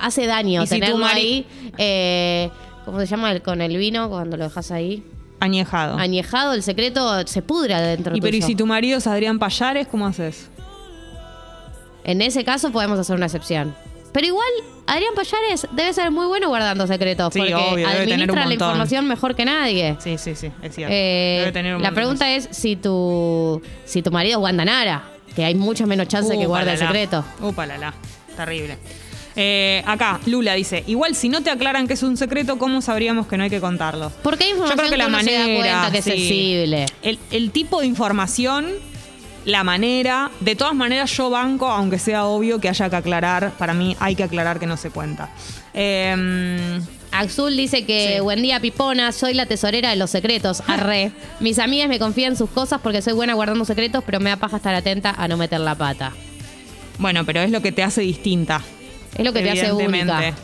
hace 0.00 0.26
daño 0.26 0.62
Y 0.64 0.66
si 0.66 0.80
tu 0.80 0.96
mari- 0.98 1.20
ahí. 1.20 1.46
eh, 1.78 2.50
¿Cómo 2.84 2.98
se 3.00 3.06
llama? 3.06 3.30
El, 3.32 3.42
con 3.42 3.60
el 3.62 3.76
vino, 3.76 4.08
cuando 4.10 4.36
lo 4.36 4.44
dejas 4.44 4.70
ahí. 4.70 5.02
Añejado. 5.40 5.96
Añejado, 5.98 6.52
el 6.52 6.62
secreto 6.62 7.26
se 7.26 7.42
pudra 7.42 7.80
dentro 7.80 8.14
y 8.16 8.20
pero 8.20 8.36
y 8.36 8.40
tuyo. 8.40 8.46
si 8.46 8.54
tu 8.54 8.66
marido 8.66 8.98
es 8.98 9.06
Adrián 9.06 9.38
Payares, 9.38 9.88
¿cómo 9.88 10.06
haces? 10.06 10.48
En 12.04 12.20
ese 12.22 12.44
caso 12.44 12.70
podemos 12.70 12.98
hacer 12.98 13.16
una 13.16 13.26
excepción. 13.26 13.74
Pero 14.12 14.26
igual, 14.26 14.48
Adrián 14.86 15.14
Payares 15.14 15.66
debe 15.72 15.92
ser 15.94 16.10
muy 16.10 16.26
bueno 16.26 16.48
guardando 16.48 16.86
secretos. 16.86 17.32
Sí, 17.32 17.38
porque 17.38 17.54
obvio, 17.54 17.88
debe 17.88 18.06
tener 18.06 18.30
un 18.30 18.38
administra 18.38 18.40
la 18.40 18.44
montón. 18.46 18.52
información 18.68 19.08
mejor 19.08 19.34
que 19.34 19.44
nadie. 19.44 19.96
Sí, 20.00 20.18
sí, 20.18 20.34
sí, 20.34 20.50
es 20.62 20.74
cierto. 20.74 20.92
Eh, 20.94 21.36
Debe 21.40 21.52
tener 21.52 21.76
un 21.76 21.82
la 21.82 21.92
pregunta 21.92 22.30
es 22.30 22.48
si 22.50 22.76
tu, 22.76 23.62
si 23.86 24.02
tu 24.02 24.10
marido 24.10 24.34
es 24.38 24.40
Guandanara, 24.40 25.02
que 25.32 25.44
hay 25.44 25.54
muchas 25.54 25.86
menos 25.88 26.08
chances 26.08 26.30
de 26.30 26.38
que 26.38 26.46
guarde 26.46 26.72
el 26.72 26.78
la, 26.78 26.84
la. 26.84 26.90
secreto. 26.90 27.24
Upa, 27.40 27.66
la, 27.66 27.78
la. 27.78 27.94
Terrible. 28.36 28.78
Eh, 29.34 29.82
acá, 29.86 30.20
Lula 30.26 30.52
dice, 30.54 30.84
igual 30.86 31.14
si 31.14 31.28
no 31.30 31.42
te 31.42 31.50
aclaran 31.50 31.86
que 31.86 31.94
es 31.94 32.02
un 32.02 32.16
secreto, 32.18 32.58
¿cómo 32.58 32.82
sabríamos 32.82 33.26
que 33.26 33.36
no 33.38 33.44
hay 33.44 33.50
que 33.50 33.60
contarlo? 33.60 34.12
Porque 34.22 34.44
hay 34.44 34.50
Yo 34.50 34.56
información 34.56 34.78
creo 34.88 34.90
que 34.90 34.96
la 34.98 35.06
uno 35.06 35.20
se 35.20 35.32
da 35.32 35.38
manera, 35.40 35.58
cuenta 35.58 35.90
que 35.90 35.98
es 35.98 36.04
sí. 36.04 36.10
sensible. 36.10 36.86
El, 37.02 37.18
el 37.30 37.50
tipo 37.50 37.80
de 37.80 37.86
información, 37.86 38.66
la 39.46 39.64
manera, 39.64 40.30
de 40.40 40.54
todas 40.54 40.74
maneras 40.74 41.10
yo 41.16 41.30
banco, 41.30 41.68
aunque 41.68 41.98
sea 41.98 42.26
obvio 42.26 42.60
que 42.60 42.68
haya 42.68 42.90
que 42.90 42.96
aclarar, 42.96 43.52
para 43.58 43.72
mí 43.72 43.96
hay 44.00 44.14
que 44.14 44.22
aclarar 44.24 44.60
que 44.60 44.66
no 44.66 44.76
se 44.76 44.90
cuenta. 44.90 45.30
Eh, 45.72 46.78
Axul 47.12 47.56
dice 47.56 47.84
que 47.84 48.14
Sí. 48.16 48.20
buen 48.20 48.42
día 48.42 48.58
Pipona, 48.60 49.12
soy 49.12 49.34
la 49.34 49.46
tesorera 49.46 49.90
de 49.90 49.96
los 49.96 50.10
secretos, 50.10 50.62
arre. 50.66 51.12
Mis 51.40 51.58
amigas 51.58 51.88
me 51.88 51.98
confían 51.98 52.36
sus 52.36 52.50
cosas 52.50 52.80
porque 52.82 53.02
soy 53.02 53.12
buena 53.12 53.34
guardando 53.34 53.64
secretos, 53.64 54.02
pero 54.04 54.18
me 54.20 54.30
da 54.30 54.36
paja 54.36 54.56
estar 54.56 54.74
atenta 54.74 55.10
a 55.16 55.28
no 55.28 55.36
meter 55.36 55.60
la 55.60 55.74
pata. 55.74 56.12
bueno, 56.98 57.24
pero 57.24 57.40
es 57.40 57.50
lo 57.50 57.60
que 57.62 57.72
te 57.72 57.82
hace 57.82 58.00
distinta. 58.02 58.60
Es 59.16 59.24
lo 59.24 59.32
que 59.32 59.42
te 59.42 59.50
hace 59.50 59.72
única. 59.72 60.34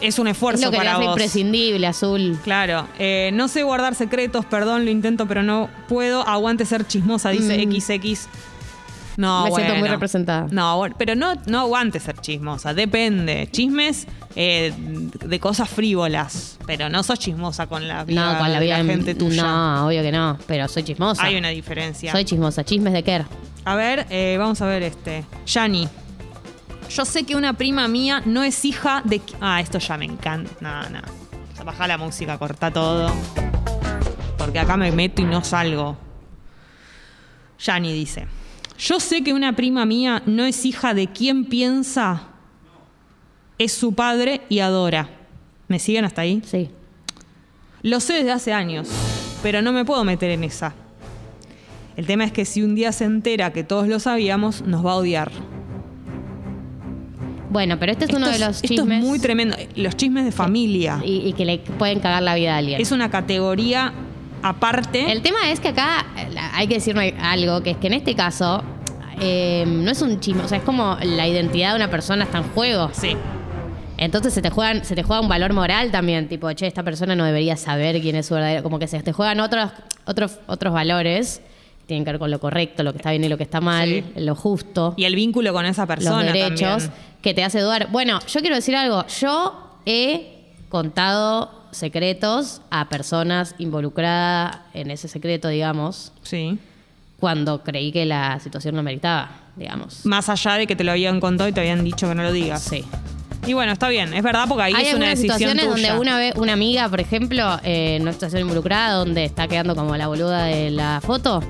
Es 0.00 0.18
un 0.18 0.26
Es 0.26 0.32
esfuerzo 0.32 0.64
lo 0.66 0.70
que 0.70 0.76
te 0.76 0.84
para 0.84 0.96
hace 0.96 1.04
vos. 1.04 1.12
imprescindible, 1.12 1.86
Azul. 1.86 2.38
Claro, 2.42 2.88
eh, 2.98 3.30
no 3.32 3.48
sé 3.48 3.62
guardar 3.62 3.94
secretos, 3.94 4.44
perdón, 4.44 4.84
lo 4.84 4.90
intento, 4.90 5.26
pero 5.26 5.42
no 5.42 5.68
puedo. 5.88 6.26
Aguante 6.26 6.64
ser 6.66 6.86
chismosa, 6.86 7.30
dice 7.30 7.54
XX. 7.64 8.28
No. 9.16 9.44
Me 9.44 9.50
siento 9.52 9.74
muy 9.76 9.88
representada. 9.88 10.46
No, 10.50 10.76
bueno, 10.78 10.96
pero 10.98 11.14
no, 11.14 11.34
no 11.46 11.60
aguante 11.60 12.00
ser 12.00 12.16
chismosa, 12.20 12.74
depende. 12.74 13.48
Chismes 13.52 14.06
eh, 14.34 14.72
de 14.76 15.40
cosas 15.40 15.68
frívolas, 15.68 16.58
pero 16.66 16.88
no 16.88 17.02
sos 17.02 17.18
chismosa 17.18 17.66
con 17.66 17.86
la 17.86 18.04
vida, 18.04 18.32
No, 18.32 18.38
con 18.38 18.52
la 18.52 18.58
vida 18.60 18.76
de 18.78 18.82
de- 18.84 18.90
gente 18.90 19.14
tuya. 19.14 19.42
No, 19.42 19.86
obvio 19.86 20.02
que 20.02 20.10
no, 20.12 20.38
pero 20.46 20.66
soy 20.68 20.82
chismosa. 20.82 21.22
Hay 21.24 21.36
una 21.36 21.48
diferencia. 21.50 22.10
Soy 22.12 22.24
chismosa, 22.24 22.64
chismes 22.64 22.92
de 22.92 23.02
Kerr. 23.02 23.24
A 23.64 23.76
ver, 23.76 24.06
eh, 24.10 24.36
vamos 24.38 24.60
a 24.62 24.66
ver 24.66 24.82
este. 24.82 25.24
Yani. 25.46 25.88
Yo 26.90 27.04
sé 27.06 27.24
que 27.24 27.34
una 27.34 27.54
prima 27.54 27.88
mía 27.88 28.20
no 28.26 28.42
es 28.44 28.62
hija 28.64 29.00
de... 29.04 29.20
Ah, 29.40 29.58
esto 29.60 29.78
ya 29.78 29.96
me 29.96 30.04
encanta. 30.04 30.50
No, 30.60 30.90
no. 30.90 30.98
O 31.00 31.56
sea, 31.56 31.64
Baja 31.64 31.88
la 31.88 31.96
música, 31.96 32.36
corta 32.38 32.70
todo. 32.70 33.10
Porque 34.36 34.58
acá 34.58 34.76
me 34.76 34.92
meto 34.92 35.22
y 35.22 35.24
no 35.24 35.42
salgo. 35.42 35.96
Yani 37.58 37.92
dice. 37.92 38.26
Yo 38.78 38.98
sé 39.00 39.22
que 39.22 39.32
una 39.32 39.54
prima 39.54 39.86
mía 39.86 40.22
no 40.26 40.44
es 40.44 40.64
hija 40.66 40.94
de 40.94 41.06
quien 41.08 41.44
piensa 41.44 42.28
es 43.58 43.72
su 43.72 43.94
padre 43.94 44.42
y 44.48 44.58
adora. 44.58 45.08
¿Me 45.68 45.78
siguen 45.78 46.04
hasta 46.04 46.22
ahí? 46.22 46.42
Sí. 46.44 46.70
Lo 47.82 48.00
sé 48.00 48.14
desde 48.14 48.32
hace 48.32 48.52
años, 48.52 48.88
pero 49.42 49.62
no 49.62 49.72
me 49.72 49.84
puedo 49.84 50.02
meter 50.04 50.30
en 50.30 50.42
esa. 50.44 50.74
El 51.96 52.06
tema 52.06 52.24
es 52.24 52.32
que 52.32 52.44
si 52.44 52.62
un 52.62 52.74
día 52.74 52.90
se 52.90 53.04
entera 53.04 53.52
que 53.52 53.62
todos 53.62 53.86
lo 53.86 54.00
sabíamos, 54.00 54.62
nos 54.62 54.84
va 54.84 54.92
a 54.92 54.96
odiar. 54.96 55.30
Bueno, 57.50 57.78
pero 57.78 57.92
este 57.92 58.06
es 58.06 58.10
uno 58.12 58.26
Esto 58.28 58.32
de 58.40 58.46
los 58.46 58.56
esto 58.64 58.66
chismes. 58.68 58.98
es 58.98 59.08
muy 59.08 59.18
tremendo. 59.20 59.56
Los 59.76 59.96
chismes 59.96 60.24
de 60.24 60.32
familia. 60.32 61.00
y, 61.04 61.18
y 61.28 61.32
que 61.34 61.44
le 61.44 61.58
pueden 61.58 62.00
cagar 62.00 62.22
la 62.24 62.34
vida 62.34 62.54
a 62.54 62.58
alguien. 62.58 62.80
Es 62.80 62.90
una 62.90 63.10
categoría 63.10 63.92
aparte. 64.48 65.10
El 65.10 65.22
tema 65.22 65.50
es 65.50 65.58
que 65.58 65.68
acá 65.68 66.06
eh, 66.16 66.28
hay 66.52 66.66
que 66.68 66.74
decir 66.74 66.96
algo, 67.20 67.62
que 67.62 67.70
es 67.70 67.76
que 67.78 67.86
en 67.88 67.94
este 67.94 68.14
caso 68.14 68.62
eh, 69.20 69.64
no 69.66 69.90
es 69.90 70.02
un 70.02 70.20
chisme, 70.20 70.42
o 70.44 70.48
sea, 70.48 70.58
es 70.58 70.64
como 70.64 70.96
la 71.02 71.26
identidad 71.26 71.70
de 71.70 71.76
una 71.76 71.90
persona 71.90 72.24
está 72.24 72.38
en 72.38 72.44
juego. 72.50 72.90
Sí. 72.92 73.16
Entonces 73.96 74.34
se 74.34 74.42
te 74.42 74.50
juegan, 74.50 74.84
se 74.84 74.94
te 74.94 75.02
juega 75.02 75.20
un 75.22 75.28
valor 75.28 75.52
moral 75.52 75.90
también, 75.90 76.28
tipo, 76.28 76.52
che, 76.52 76.66
esta 76.66 76.82
persona 76.82 77.14
no 77.16 77.24
debería 77.24 77.56
saber 77.56 78.00
quién 78.00 78.16
es 78.16 78.26
su 78.26 78.34
verdadero, 78.34 78.62
como 78.62 78.78
que 78.78 78.86
se 78.88 79.00
te 79.02 79.12
juegan 79.12 79.40
otros, 79.40 79.70
otros, 80.04 80.38
otros 80.46 80.72
valores 80.74 81.40
tienen 81.86 82.04
que 82.04 82.12
ver 82.12 82.18
con 82.18 82.30
lo 82.30 82.40
correcto, 82.40 82.82
lo 82.82 82.92
que 82.92 82.96
está 82.98 83.10
bien 83.10 83.24
y 83.24 83.28
lo 83.28 83.36
que 83.36 83.42
está 83.44 83.60
mal, 83.60 83.88
Sí. 83.88 84.04
lo 84.16 84.34
justo, 84.34 84.94
Y 84.96 85.04
el 85.04 85.14
vínculo 85.14 85.52
con 85.52 85.64
esa 85.66 85.86
persona 85.86 86.22
los 86.24 86.32
derechos, 86.32 86.84
también. 86.84 86.92
que 87.22 87.34
te 87.34 87.44
hace 87.44 87.60
dudar. 87.60 87.88
Bueno, 87.92 88.20
yo 88.26 88.40
quiero 88.40 88.56
decir 88.56 88.74
algo. 88.74 89.06
Yo 89.20 89.70
he 89.86 90.46
contado 90.70 91.63
secretos 91.74 92.60
a 92.70 92.88
personas 92.88 93.54
involucradas 93.58 94.58
en 94.72 94.90
ese 94.90 95.08
secreto, 95.08 95.48
digamos, 95.48 96.12
Sí. 96.22 96.58
cuando 97.20 97.62
creí 97.62 97.92
que 97.92 98.04
la 98.04 98.38
situación 98.40 98.74
no 98.76 98.82
meritaba, 98.82 99.30
digamos. 99.56 100.04
Más 100.06 100.28
allá 100.28 100.54
de 100.54 100.66
que 100.66 100.76
te 100.76 100.84
lo 100.84 100.92
habían 100.92 101.20
contado 101.20 101.48
y 101.48 101.52
te 101.52 101.60
habían 101.60 101.84
dicho 101.84 102.08
que 102.08 102.14
no 102.14 102.22
lo 102.22 102.32
digas. 102.32 102.62
Sí. 102.62 102.84
Y 103.46 103.52
bueno, 103.52 103.72
está 103.72 103.88
bien, 103.88 104.14
es 104.14 104.22
verdad 104.22 104.46
porque 104.48 104.62
ahí 104.64 104.72
Hay 104.74 104.86
es 104.86 104.94
una 104.94 105.08
decisión 105.10 105.38
situaciones 105.38 105.66
tuya. 105.68 105.92
donde 105.92 106.00
una 106.00 106.18
vez 106.18 106.34
una 106.36 106.54
amiga, 106.54 106.88
por 106.88 107.00
ejemplo, 107.00 107.60
eh, 107.62 107.96
en 107.96 108.02
una 108.02 108.12
situación 108.14 108.40
involucrada, 108.42 108.94
donde 108.94 109.24
está 109.24 109.48
quedando 109.48 109.76
como 109.76 109.94
la 109.96 110.06
boluda 110.06 110.44
de 110.44 110.70
la 110.70 111.00
foto. 111.02 111.42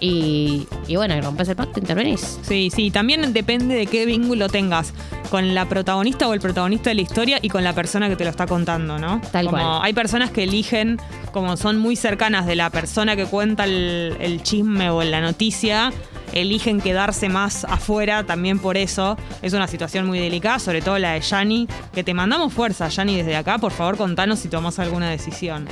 Y, 0.00 0.66
y 0.88 0.96
bueno, 0.96 1.14
y 1.14 1.20
rompes 1.20 1.48
el 1.48 1.56
pacto, 1.56 1.78
intervenís. 1.78 2.38
Sí, 2.42 2.70
sí, 2.74 2.90
también 2.90 3.32
depende 3.34 3.74
de 3.74 3.86
qué 3.86 4.06
vínculo 4.06 4.48
tengas 4.48 4.94
con 5.30 5.54
la 5.54 5.68
protagonista 5.68 6.26
o 6.26 6.34
el 6.34 6.40
protagonista 6.40 6.90
de 6.90 6.96
la 6.96 7.02
historia 7.02 7.38
y 7.40 7.50
con 7.50 7.62
la 7.62 7.74
persona 7.74 8.08
que 8.08 8.16
te 8.16 8.24
lo 8.24 8.30
está 8.30 8.46
contando, 8.46 8.98
¿no? 8.98 9.20
Tal 9.30 9.46
como 9.46 9.58
cual. 9.58 9.80
Hay 9.82 9.92
personas 9.92 10.30
que 10.30 10.44
eligen, 10.44 10.98
como 11.32 11.56
son 11.56 11.78
muy 11.78 11.96
cercanas 11.96 12.46
de 12.46 12.56
la 12.56 12.70
persona 12.70 13.14
que 13.14 13.26
cuenta 13.26 13.64
el, 13.64 14.16
el 14.20 14.42
chisme 14.42 14.90
o 14.90 15.02
la 15.02 15.20
noticia, 15.20 15.92
eligen 16.32 16.80
quedarse 16.80 17.28
más 17.28 17.64
afuera 17.64 18.24
también 18.24 18.58
por 18.58 18.76
eso. 18.76 19.16
Es 19.42 19.52
una 19.52 19.66
situación 19.66 20.06
muy 20.06 20.18
delicada, 20.18 20.58
sobre 20.58 20.82
todo 20.82 20.98
la 20.98 21.12
de 21.12 21.20
Yani, 21.20 21.68
que 21.92 22.02
te 22.02 22.14
mandamos 22.14 22.52
fuerza, 22.52 22.88
Yani, 22.88 23.16
desde 23.16 23.36
acá. 23.36 23.58
Por 23.58 23.72
favor, 23.72 23.96
contanos 23.96 24.38
si 24.40 24.48
tomás 24.48 24.78
alguna 24.78 25.10
decisión. 25.10 25.68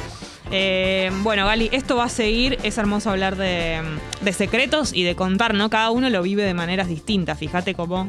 Eh, 0.50 1.10
bueno, 1.22 1.44
Gali, 1.46 1.68
esto 1.72 1.96
va 1.96 2.04
a 2.04 2.08
seguir. 2.08 2.58
Es 2.62 2.78
hermoso 2.78 3.10
hablar 3.10 3.36
de, 3.36 3.80
de 4.20 4.32
secretos 4.32 4.92
y 4.94 5.02
de 5.02 5.14
contar, 5.14 5.54
¿no? 5.54 5.68
Cada 5.70 5.90
uno 5.90 6.08
lo 6.10 6.22
vive 6.22 6.42
de 6.44 6.54
maneras 6.54 6.88
distintas. 6.88 7.38
Fíjate 7.38 7.74
cómo. 7.74 8.08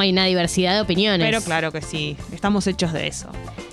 Hay 0.00 0.10
una 0.12 0.24
diversidad 0.24 0.74
de 0.74 0.80
opiniones. 0.80 1.26
Pero 1.26 1.42
claro 1.42 1.70
que 1.70 1.82
sí, 1.82 2.16
estamos 2.32 2.66
hechos 2.66 2.92
de 2.94 3.06
eso. 3.06 3.28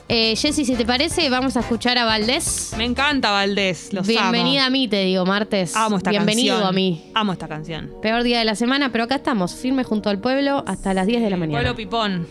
Eh, 0.09 0.35
Jessy, 0.35 0.65
si 0.65 0.75
te 0.75 0.85
parece, 0.85 1.29
vamos 1.29 1.55
a 1.55 1.61
escuchar 1.61 1.97
a 1.97 2.03
Valdés. 2.03 2.73
Me 2.77 2.83
encanta 2.83 3.31
Valdés, 3.31 3.93
los 3.93 4.05
Bienvenida 4.07 4.63
amo. 4.63 4.67
a 4.67 4.69
mí, 4.71 4.87
te 4.89 5.05
digo, 5.05 5.25
martes. 5.25 5.73
Amo 5.73 5.95
esta 5.95 6.09
Bienvenido 6.09 6.55
canción. 6.55 6.69
a 6.69 6.73
mí. 6.73 7.11
Amo 7.13 7.31
esta 7.31 7.47
canción. 7.47 7.91
Peor 8.01 8.23
día 8.23 8.39
de 8.39 8.45
la 8.45 8.55
semana, 8.55 8.91
pero 8.91 9.05
acá 9.05 9.15
estamos, 9.15 9.55
firme 9.55 9.85
junto 9.85 10.09
al 10.09 10.19
pueblo 10.19 10.65
hasta 10.67 10.93
las 10.93 11.07
10 11.07 11.21
de 11.21 11.29
la 11.29 11.37
mañana. 11.37 11.59
Pueblo 11.59 11.77
Pipón. 11.77 12.27